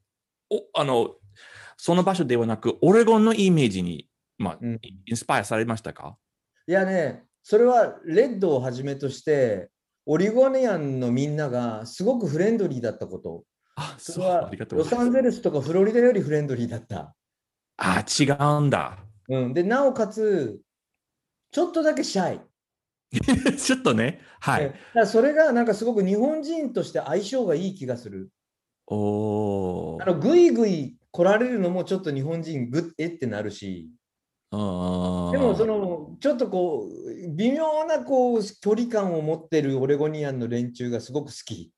[0.50, 1.16] お、あの、
[1.76, 4.08] その場所ではなく、オレゴンのイメージに、
[4.38, 6.16] まあ、うんインスパイアされましたか？
[6.68, 9.70] いやね、それはレッドをはじめとして、
[10.06, 13.44] オリゴニアンのみんながすごくフレンドリーだったこと。
[13.82, 14.86] あ、それはロ。
[14.86, 17.16] サンゼルスとかフロリダよりフレンドリーだった。
[17.78, 19.00] あ、違うんだ。
[19.28, 20.60] うん、で、なおかつ、
[21.52, 22.42] ちょっとだけシャイ。
[23.58, 24.66] ちょっとね、はい。
[24.66, 28.30] ねだからそれがなんかすごく日本人として相性がいい気がする。
[28.88, 33.90] おーあのぐいぐい来られるのもちょっと日本人ぐっえってなるし、
[34.52, 41.74] ででもそのちょっとこう微妙なこう距離感を持ってるオレゴニアンの連中がすごく好き。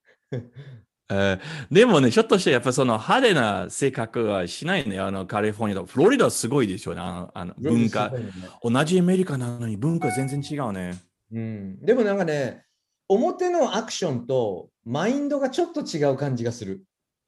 [1.09, 4.99] えーでもね、ちょっとしてやっぱその派手な性格はしないね。
[4.99, 7.01] あのカリフォルニアとフロリダはすごいでしょうね。
[7.01, 8.31] あのあの文化ね
[8.63, 10.99] 同じアメリカなのに文化全然違うね。
[11.31, 12.65] うん、でもなんかね、
[13.07, 16.83] 表のアクションとマインドがちょっと違う感じがする。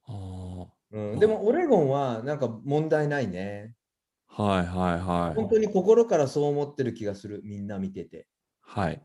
[0.07, 3.73] あーうん、でもオレゴンはなんか問題ないね。
[4.27, 5.35] はいはいはい。
[5.35, 8.27] 本当に心からそう思ってる気がする、みんな見てて。
[8.61, 9.01] はい。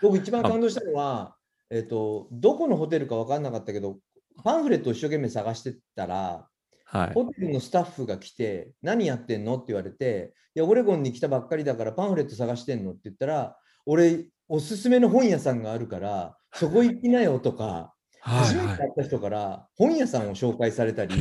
[0.00, 1.36] 僕一番感動したのは、
[1.70, 3.98] えっと、どこのホテルか分かんなかったけど、
[4.42, 6.48] パンフレットを一生懸命探してたら、
[6.86, 7.12] はい。
[7.14, 9.56] ホテルのスタッフが来て、何やってんの？
[9.56, 12.92] って言われて、いや、オレゴンに来たばっかりだからパンフレット探してんの？
[12.92, 21.14] って言ったら、俺、おすすめの本屋さんがあるから、そこ行きなよとか、初めて会った人から本屋さんを紹介されたり、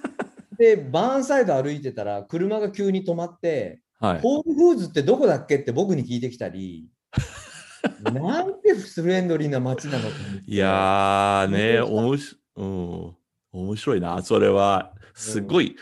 [0.58, 4.20] で、バーンサイド歩いてたら、車が急に止まって、はい。
[4.20, 5.56] ホールフーズってどこだっけ？
[5.56, 6.88] って僕に聞いてきたり、
[8.02, 10.08] なんてフレンドリーな街なの？
[10.46, 13.16] いやーね、本当おもし、うん、
[13.52, 14.94] 面白いな、それは。
[15.14, 15.76] すごい。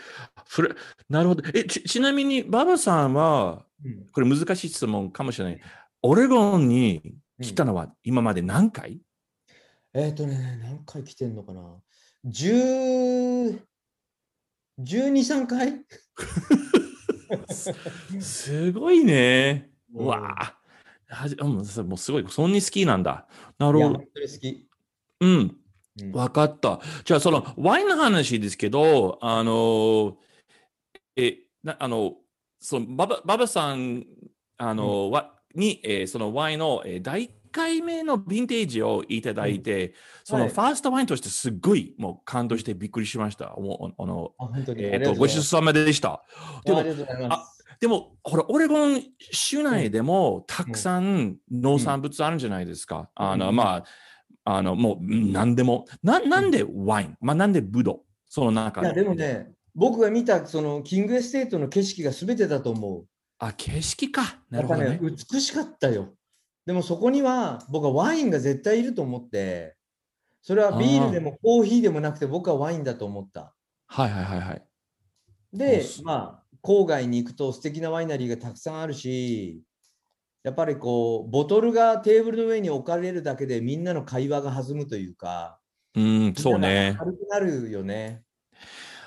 [0.47, 0.75] フレ
[1.09, 1.43] なるほど。
[1.53, 5.61] え、ちちなみに、ババさんは、うんこれ難しい質問かもしれない。
[6.01, 9.01] オレゴンに来たのは今まで何回、
[9.93, 11.61] えっ、とね、何回来てんのかな
[12.25, 13.59] ?10、
[14.79, 15.85] 12、3回？
[18.19, 19.69] すごいね。
[19.93, 20.55] うんうわあ。
[21.43, 22.25] もうすごい。
[22.29, 23.27] そんなに好きなんだ。
[23.57, 24.05] ないるや、ほど好
[24.39, 24.67] き。
[25.21, 25.57] うん。
[26.03, 26.79] うんわかった。
[27.03, 30.17] じゃあ、そのワインの話ですけど、あの、
[31.15, 32.15] え、なあの、
[32.59, 34.05] そのババババさん、
[34.57, 43.55] あの、わに、えーそのワインの、えー第1回目のヴィンテージをいただいて、そのはいファーストワインとしてすっごいもう感動してびっくりしました。
[43.57, 44.33] もうあの。
[44.55, 46.23] えっ、ありがと、ごちそうさまでした。
[46.63, 46.83] でも
[47.29, 47.45] あ。
[47.79, 53.09] でも、ほら、オレゴン州内でもたくさん農産物あるんじゃないですか。
[53.15, 53.83] あの、うんまあ、
[54.57, 55.85] あの、もう、うん何でも。
[56.03, 57.17] な、なんでワイン？
[57.21, 57.99] まあ、なんでブドウ？
[58.27, 59.15] その中いや、でも。
[59.15, 63.05] ね、僕が見たそのキングエステートの景色が全てだと思う。
[63.39, 64.39] あ、景色か。
[64.49, 64.99] なるほどね。
[65.01, 66.13] 美しかったよ。
[66.65, 69.75] でもそこには僕はワインが絶対いると思って、
[70.41, 73.53] それはビールでもコーヒーでもなくて僕はワインだと思った。
[73.87, 74.63] はいはいはいはい。
[75.51, 79.63] でまあ、郊外に行くと素敵なワイナリーがたくさんあるし、
[80.49, 85.59] やっぱりこう、ボトルがテーブルの上に置かれるだけでみんなの会話が弾むというか、
[85.95, 86.95] うん、そうね。
[86.97, 88.23] 軽くなるよね。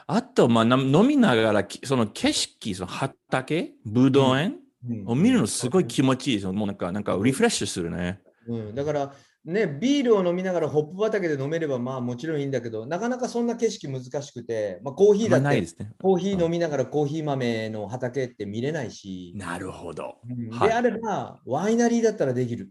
[0.07, 6.53] あと、まあ、な飲みながら、きその景色、その畑、ブドウ園うんを見るのすごい気持ちいいですよ。
[6.53, 8.20] もうなんか、なんかリフレッシュするね。
[8.47, 9.12] うん、だから、
[9.45, 15.90] ね、ビールを飲みながらホップ畑で飲めればまあもちろんいいんだけど、なかなかそんな景色難しくて、まあ、コーヒーまだってあないですね。
[16.01, 20.16] コーヒー飲みながらコーヒー豆の畑って見れないし、なるほど。
[20.28, 22.70] うんはいであればワイナリーだったらできる。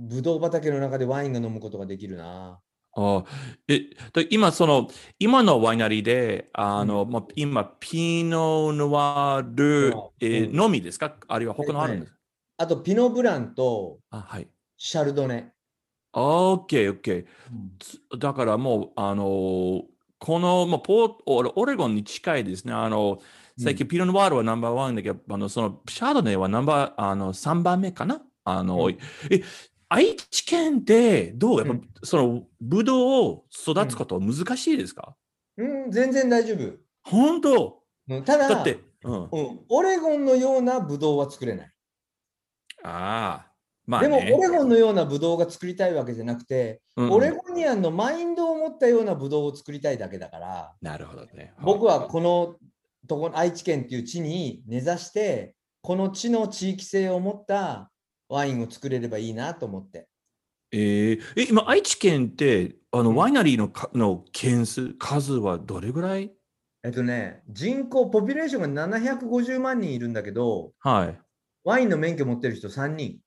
[0.00, 2.60] ブドウ畑の中でワインが飲むことができるな。
[2.96, 3.24] あ
[3.68, 4.88] えで今、その、
[5.20, 11.14] 今のワイナリーで、あの、まあ、今、ピノヌワール、えーうんのみですか？
[11.28, 12.12] あるいは他のあるんです、
[12.56, 14.48] あとピノブランとあ、はい。
[14.76, 15.52] シャルドネ。
[16.18, 17.26] OK、OK。
[17.78, 19.84] つだからもう、あの、
[20.18, 22.72] この、まあ、ポーオオレゴンに近いですね。
[22.72, 23.20] あの、
[23.58, 28.22] 最近、ピロノワールはナンバーワンだけど、あの、その、シャードネはナンバー、あの、3番目かな？
[28.44, 28.92] あの、うん。
[29.30, 29.42] え、
[29.88, 31.58] 愛知県ってどう？
[31.58, 31.88] やっぱ、うん。
[32.02, 35.16] その、ブドウを育つことは難しいですか、
[35.56, 36.76] うん、全然大丈夫。
[37.02, 37.82] 本当？
[38.08, 39.22] うんただだって、うん。
[39.24, 41.72] うん、オレゴンのようなブドウは作れない。
[42.84, 43.47] ああ、
[43.88, 44.32] まあでも、ね。
[44.32, 51.54] オレゴンのようなブドウが作りたいわけじゃなくて、うんオレゴニアンのマインドを持ったようなブドウを作りたいだけだから、なるほどね。
[51.62, 52.56] 僕はこの
[53.08, 57.90] とこ愛知県っていう地に根ざして、この地の地域性を持った
[58.28, 60.06] ワインを作れればいいなと思って。
[60.70, 66.30] えーえ、今、愛知県って、あの、うんワイナリーのかの件数、数はどれぐらい？
[66.84, 71.18] えっとね、人口、ポピュレーションが750万人いるんだけど、はい。
[71.64, 73.18] ワインの免許持ってる人3人。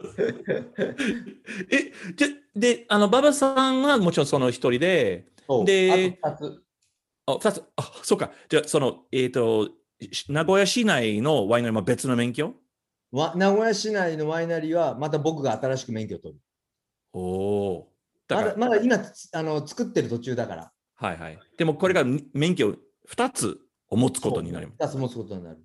[1.70, 5.26] え、で、で、あの、馬場さんはもちろんその一人で、
[5.64, 6.62] であと2つ。
[7.26, 8.32] あ、二つ、あ、そうか。
[8.48, 9.68] じゃあ、その、えっ、と、
[10.12, 12.54] し名古屋市内のワイナリーも別の免許？
[13.12, 16.40] わ名古屋市内のワイナリーはまた僕が新しく免許を取る。
[17.12, 17.88] おお
[18.28, 20.72] まから、だまだ今つあの作ってる途中だから。
[20.94, 21.38] はいはい。
[21.56, 22.76] でも、これが免許
[23.06, 24.82] 二つを持つことになります。
[24.84, 25.58] 2つ持つことになる。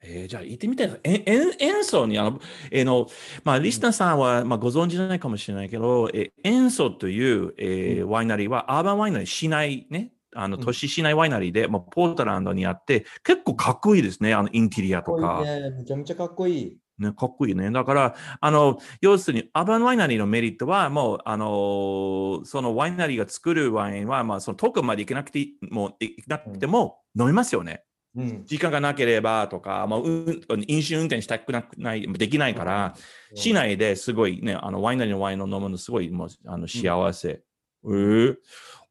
[0.00, 0.96] えーじゃあ行ってみたいな。
[1.02, 2.40] え演演奏に、あの、
[2.70, 3.08] えーの、
[3.44, 14.34] まあ、リスナーさんは、まあ、ご存知じゃないかもしれないけど、えー演奏という、えーワイナリーは、アーバンワイナリー、市内ね、あの、うん都市市内ワイナリーで、まあ、ポートランドにあって、結構かっこいいですね。
[14.34, 15.42] あの、インテリアとか。
[15.42, 16.76] ね、めちゃめちゃかっこいい。
[16.98, 17.70] ね、かっこいいね。
[17.70, 27.84] だから、あの、要するに、アーバンワイナリーのメリットは、もう、あの、そのワイナリーが作るワインは、まあ、その遠くまで行けなくていい、もう、行かなくても飲めますよね。
[28.16, 28.44] うん。
[28.46, 32.94] 時間がなければとか、まあ、うん飲酒運転したくなくない、できないから、
[33.34, 37.28] 市内ですごいね、あの、ワイナリーのワインを飲むのすごい、もう、あの、幸せ。
[37.28, 37.40] え
[37.84, 38.36] え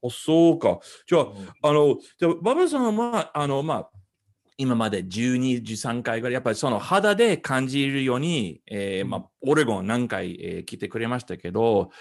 [0.03, 0.79] あ、そうか。
[1.07, 1.27] じゃあ、
[1.63, 3.89] あの、じゃあ馬場さんは、あの、まあ、
[4.59, 11.91] 今まで12、13回ぐらい、やっぱりその肌で感じるように、えーまあ、オレゴン何回、えー来てくれましたけど、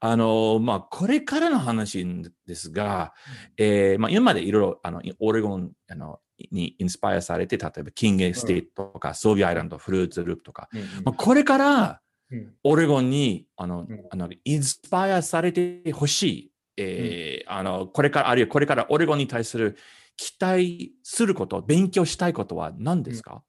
[0.00, 2.06] あの、まあ、これからの話
[2.46, 3.12] ですが、
[3.58, 6.18] えーまあ、今までいろいろ、あの、オレゴン、あの、
[6.50, 10.68] にインスパイアされて、例えば、キングエステートとか、ソービーアイランド、フルーツループとか、
[11.04, 12.54] まあ、これから、うん。
[12.64, 14.06] オレゴンに、あの、うん。
[14.10, 16.52] あの、インスパイアされてほしい。
[16.76, 19.76] えーあの、これから、あるいはこれからオレゴンに対する
[20.16, 23.42] 期待すること、勉強したいことは何ですか、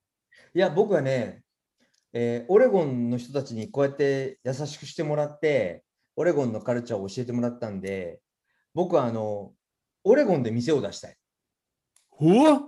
[0.53, 1.43] いや、僕はね、
[2.13, 5.83] えーオレゴンの人たちにこうやって優しくしてもらって、
[6.15, 8.21] オレゴンのカルチャーを教えてもらったんで、
[8.73, 9.51] 僕はあの、
[10.03, 11.17] オレゴンで店を出したい。
[12.19, 12.61] うわ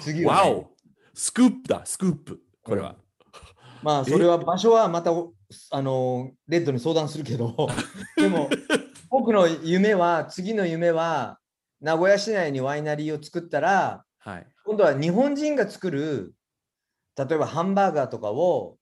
[0.00, 0.50] 次は、ね。
[0.50, 0.70] わお
[1.14, 2.40] スクープだ、スクープ。
[2.62, 2.96] これは。
[3.82, 4.10] まあ、え？
[4.10, 5.34] それは場所はまた、お
[5.70, 7.68] あの、レッドに相談するけど、
[8.16, 8.48] でも、
[9.10, 11.38] 僕の夢は、次の夢は、
[11.80, 14.46] 名古屋市内にワイナリーを作ったら、はい。
[14.64, 16.34] 今度は日本人が作る、
[17.16, 18.78] 例えばハンバーガーとかを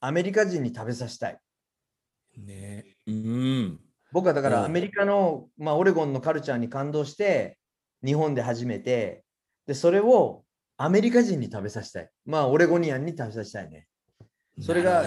[0.00, 1.38] アメリカ人に食べさせたい。
[2.38, 3.80] ねうん。
[4.12, 7.58] 僕はだかうんらアメリカの、まあ、オレゴンのカルチャーに感動して、
[8.06, 9.24] 日本で始めて、
[9.66, 10.44] で、それを
[10.76, 12.10] アメリカ人に食べさせたい。
[12.24, 13.86] まあ、オレゴニアンに食べさせたいね。
[14.60, 15.04] それが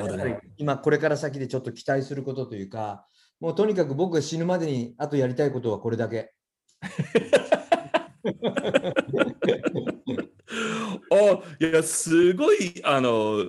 [0.57, 3.07] 今これから先でちょっと期待することというか、
[3.39, 6.33] もうとにかく僕が死ぬまでにあとやりたいことはこれだけ。
[11.11, 13.45] おいや、すごい、あの、え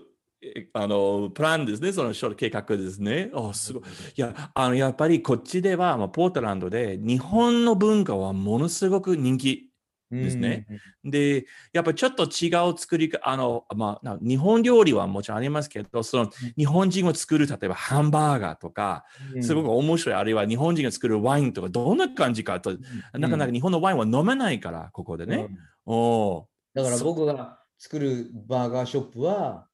[0.72, 3.30] あの、プランですね、その計画ですね。
[3.34, 3.82] おすごい。
[3.82, 3.86] い
[4.20, 9.70] や、あの、やっぱりこっちでは、まあ、ポートランドで日本の文化はものすごく人気
[10.10, 10.66] ですね
[11.04, 19.42] で、やっぱりちょっと違う作りか、あの、まあ、な日本料理はもちろんありますけど、その日本人が作る、例えばハンバーガーとか、うん。
[19.42, 22.76] すごく面白い、あるいは日本人が作るワインとか、どんな感じかと、
[23.12, 25.36] なかなか日本のワインは飲めないから、ここでね。
[25.36, 29.66] うんおーだからそ僕が作るバーガーショップは、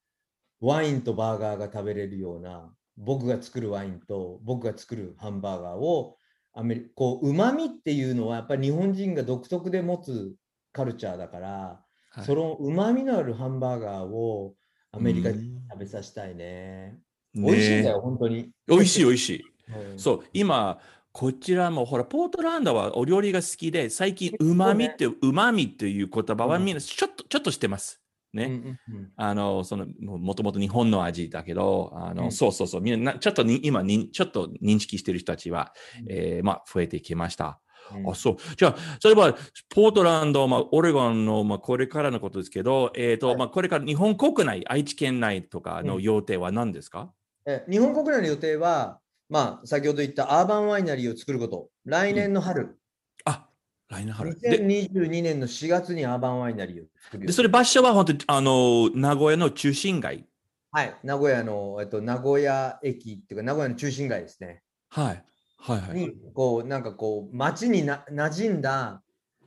[0.60, 6.16] ワインとバーガーが食べれるような、僕が作るワインと僕が作るハンバーガーを、
[6.54, 10.34] アメリこう、旨味っていうのはやっぱり日本人が独特で持つ
[10.72, 11.48] カルチャーだから、
[12.10, 14.54] はいその旨味のあるハンバーガーを
[14.90, 16.98] アメリカ人にうん食べさせたいね。
[17.34, 18.50] ね美味しいんだよ、本当に。
[18.66, 19.44] 美味しい、美味しい。
[19.92, 20.80] うんそう、今、
[21.12, 28.00] こちらも、ほら、ポートランドはお料理が好きで、最近、うまみって、うまみっていう言葉はうんみんなちょっと、ちょっとしてます。
[28.32, 28.44] ね。
[28.44, 29.12] うんうんうん。
[29.16, 32.32] あの、その、もともと日本の味だけど、あの、うん。
[32.32, 35.72] そうそうそう、みんな、ちょっとに今に、ちょっと認識してる人たちは、
[36.02, 36.06] うん。
[36.12, 37.60] えーまあ、増えてきました。
[37.94, 38.10] うん。
[38.10, 38.36] あ、そう。
[38.56, 39.32] じゃあ、例えば、
[39.68, 43.36] ポートランド、まあ、オレゴンの、まあ、これからのことですけど、えっ、と、はい。
[43.36, 46.02] まあ、これから日本国内、愛知県内とかのうん。
[46.02, 47.12] 予定は何ですか、
[47.46, 52.85] え日本国内の予定は、まあ、先ほど言ったアーバンワイナリーを作ること、来年の春、あ、
[53.88, 54.38] 来年春。
[54.40, 60.26] で、2022年の4月にアーバンワイナリーを作るでそれ場所は本当に、あの、名古屋の中心街。
[60.72, 64.62] はい、名古屋の、えっと、名古屋駅っていうか、名古屋の中心街ですね。
[64.90, 65.24] はい。
[65.58, 65.98] はいはい。
[65.98, 69.02] に、こう、なんかこう、街にな馴染んだ、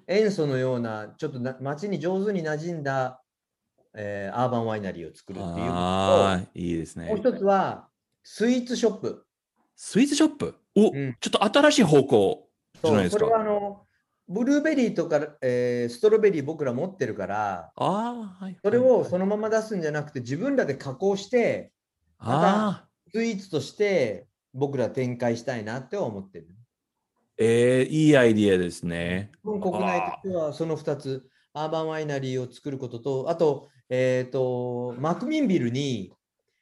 [0.07, 3.21] 塩素のような、ちょっとな街に上手に馴染んだ、
[3.93, 7.07] えーアーバンワイナリーを作るっていうことと、ああ、いいですね。
[7.07, 7.89] もう一つは、
[8.23, 9.25] スイーツショップ。
[9.75, 10.55] スイーツショップ？
[10.75, 12.47] お、うんちょっと新しい方向
[12.83, 13.19] じゃないですか。
[13.19, 13.85] そうそれはあの、
[14.29, 18.57] ブルーベリーとか、えーストロベリー僕ら持ってるから、ああ、はい。
[18.63, 21.71] それをその、のまま出すんじゃなくて、自分らで加工して、
[22.19, 26.47] ああ、スイーツとして僕ら展開したいなって思ってる。
[27.37, 29.31] えー、いいアイディアですね。
[29.43, 36.13] 日本国内としてはその2つ、アーバンワイナリーを作ることと、あと、えっ、と、マクミンビルに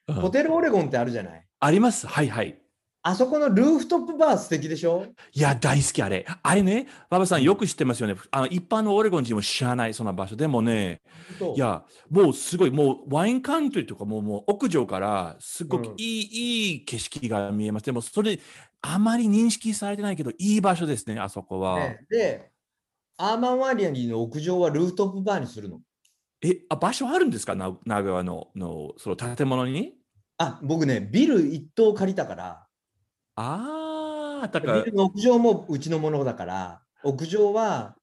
[0.07, 1.45] うんホテルオレゴンってあるじゃない？
[1.59, 2.07] あります。
[2.07, 2.61] はいはい。
[3.03, 5.05] あそこのルーフトップバー素敵でしょ？
[5.31, 6.25] いや、大好きあれ。
[6.43, 8.15] あれね、馬場さんよく知ってますよね。
[8.31, 10.35] あの一般のオレゴン人も知らない、その場所。
[10.35, 11.01] でもね、
[11.55, 17.85] いや、もうすごい、もうワインカントリーとかももう屋上からすごくうんいい、いい景色が見えます。
[17.85, 18.39] でもそれ、
[18.81, 21.79] あまり認識されてないけど、いい場所ですね、あそこは。
[21.79, 22.51] ねで、
[23.17, 25.79] アーバンワイナリーの屋上はルーフトップバーにするの？
[26.43, 27.55] え、あ、場所あるんですか？
[27.55, 29.93] な名古屋ののその建物に？
[30.39, 32.66] あ、僕ね、ビル一棟借りたから、
[33.37, 34.83] ああ、だから。
[34.83, 37.95] ビ、ルの屋上もうちのものだから、屋上は、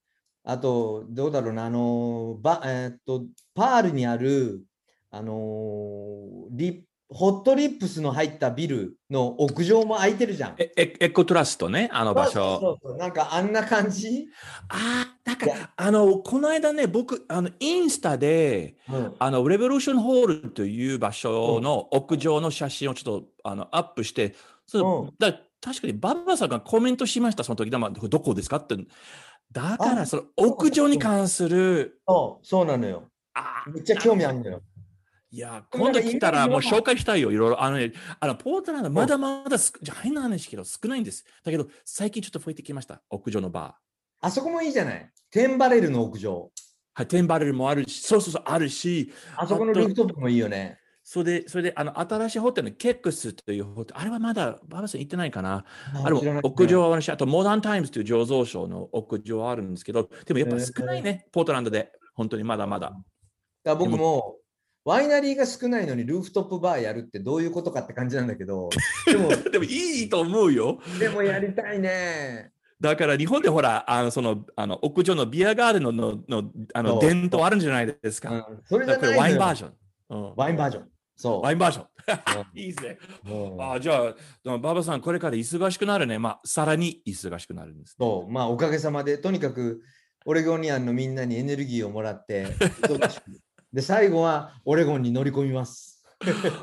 [0.43, 4.63] あと、どうだろうな、あの、ばえーっと、パールにある、
[5.11, 10.55] あのーリホットリップスの入ったビルの屋上も空いてるじゃん。
[10.57, 12.31] えエエコトラストね、あの場所。
[12.33, 14.27] そうそうそうなんかあんな感じ、
[14.69, 19.15] ああ、だから、あの、この間ね、僕、あの、インスタで、うん。
[19.19, 24.33] あの、レボリューションホールという場所の屋上の写真をちょっと、あの、アップして、
[24.67, 28.75] そううんだ確かにババさんがコメントしました、その時、だまあどこですかって。
[29.51, 33.09] だから、あその屋上に関する、そうそうなのよ。
[33.33, 34.61] あーめっちゃ興味あるのよ。
[35.31, 37.63] いや、今度来たらもう紹介したいよ、いろいろ。
[37.63, 41.25] あのね、あの、ポートランドまだまだす、じゃあ変な話けど少ないんです。
[41.43, 43.73] だけど、最近ちょっと増えてきました、屋上のバー。
[44.21, 45.11] あそこもいいじゃない。
[45.31, 46.51] テンバレルの屋上。
[46.93, 50.79] はい、テンバレルもあるし、そうそうそう、あるし、あそこのルーフトップもいいよね。
[51.07, 55.63] それで、それで、あの、新しいホテルのケックスというホテル、あれはまだ、ババさん行ってないかな。
[56.03, 61.91] あれも屋上はあるし、あと、モダンタイムズという醸造所の屋上はあるんですけど、でもやっぱ少ないね、ポートランドで。
[62.15, 62.91] 本当にまだまだ。
[63.63, 64.37] だ僕も
[64.83, 68.69] ワイナリーが少ないのにルーフトップバーやるってどういうことかって感じなんだけど、
[69.05, 70.79] でも、でもいいと思うよ。
[70.99, 72.51] でもやりたいね。
[72.81, 78.31] だから日本でほら、あの、その、あの、屋上のビアガーデンの、の、のあの、伝統あるんじゃないですか。
[78.31, 79.73] うん、それじだからゃないのよワインバージョン。
[80.07, 80.94] うんワインバージョン。
[81.15, 81.41] そう。
[81.41, 81.85] ワインバージョン。
[82.05, 82.97] うんいいですね。
[83.27, 84.13] うんあじゃ
[84.45, 86.19] あ、馬場さん、これから忙しくなるね。
[86.19, 87.95] まあ、さらに忙しくなるんです、ね。
[87.99, 89.81] そう、まあおかげさまで、とにかく
[90.25, 92.47] オレゴニアンのみんなにエネルギーをもらって、
[93.73, 96.03] で、最後はオレゴンに乗り込みます。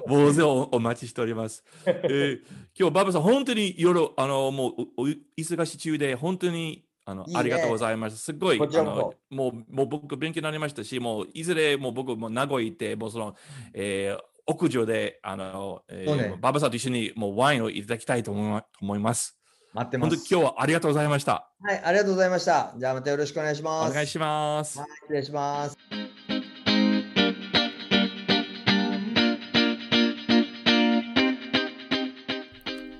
[0.06, 1.64] もうぜおお待ちしております。
[1.86, 2.40] えー
[2.78, 8.16] 今日、馬場さん、本当に夜、あの、もうおお忙し中で、本当にあのねありがとうございます。
[8.16, 13.36] すごい、こちらあのもう、もう僕、勉強になりましたし、もう、いずれ、もう僕、もう名古屋行って、もうその、
[13.74, 19.38] えー屋上で、あの、えーね馬場さんと一緒にもうワインをいただきたいと思いま思います。
[19.72, 20.10] 待ってます。
[20.10, 21.48] 本当に今日はありがとうございました。
[21.60, 22.74] はい、ありがとうございました。
[22.76, 23.90] じゃあまたよろしくお願いします。
[23.90, 24.78] お願いします。
[24.80, 25.78] はい、失礼します。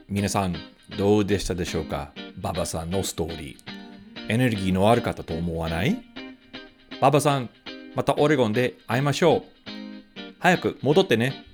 [0.09, 0.55] 皆さん、
[0.97, 2.13] どうでしたでしょうか？
[2.37, 4.33] ババさんのストーリー。
[4.33, 6.03] エネルギーのある方と思わない？
[7.01, 7.51] ババさん、
[7.97, 9.43] またオレゴンで会いましょう。
[10.43, 11.45] 早く戻ってね。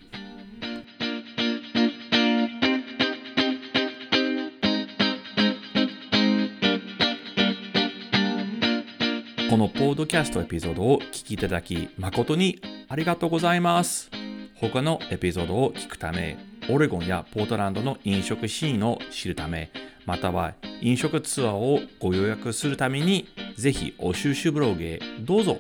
[9.51, 14.11] このポードキャストエピソードを聞きいただき誠にありがとうございます。
[14.55, 16.39] 他のエピソードを聞くため、
[16.71, 19.71] オレゴンやポートランドの飲食シーンを知るため、
[20.07, 25.59] または飲食ツアーをご予約するために、ぜひお収集ブログへどうぞ。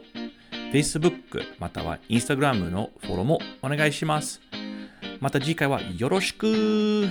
[0.73, 4.41] Facebook または Instagram のフォローもお願いします。
[5.21, 7.09] また次回はよろしく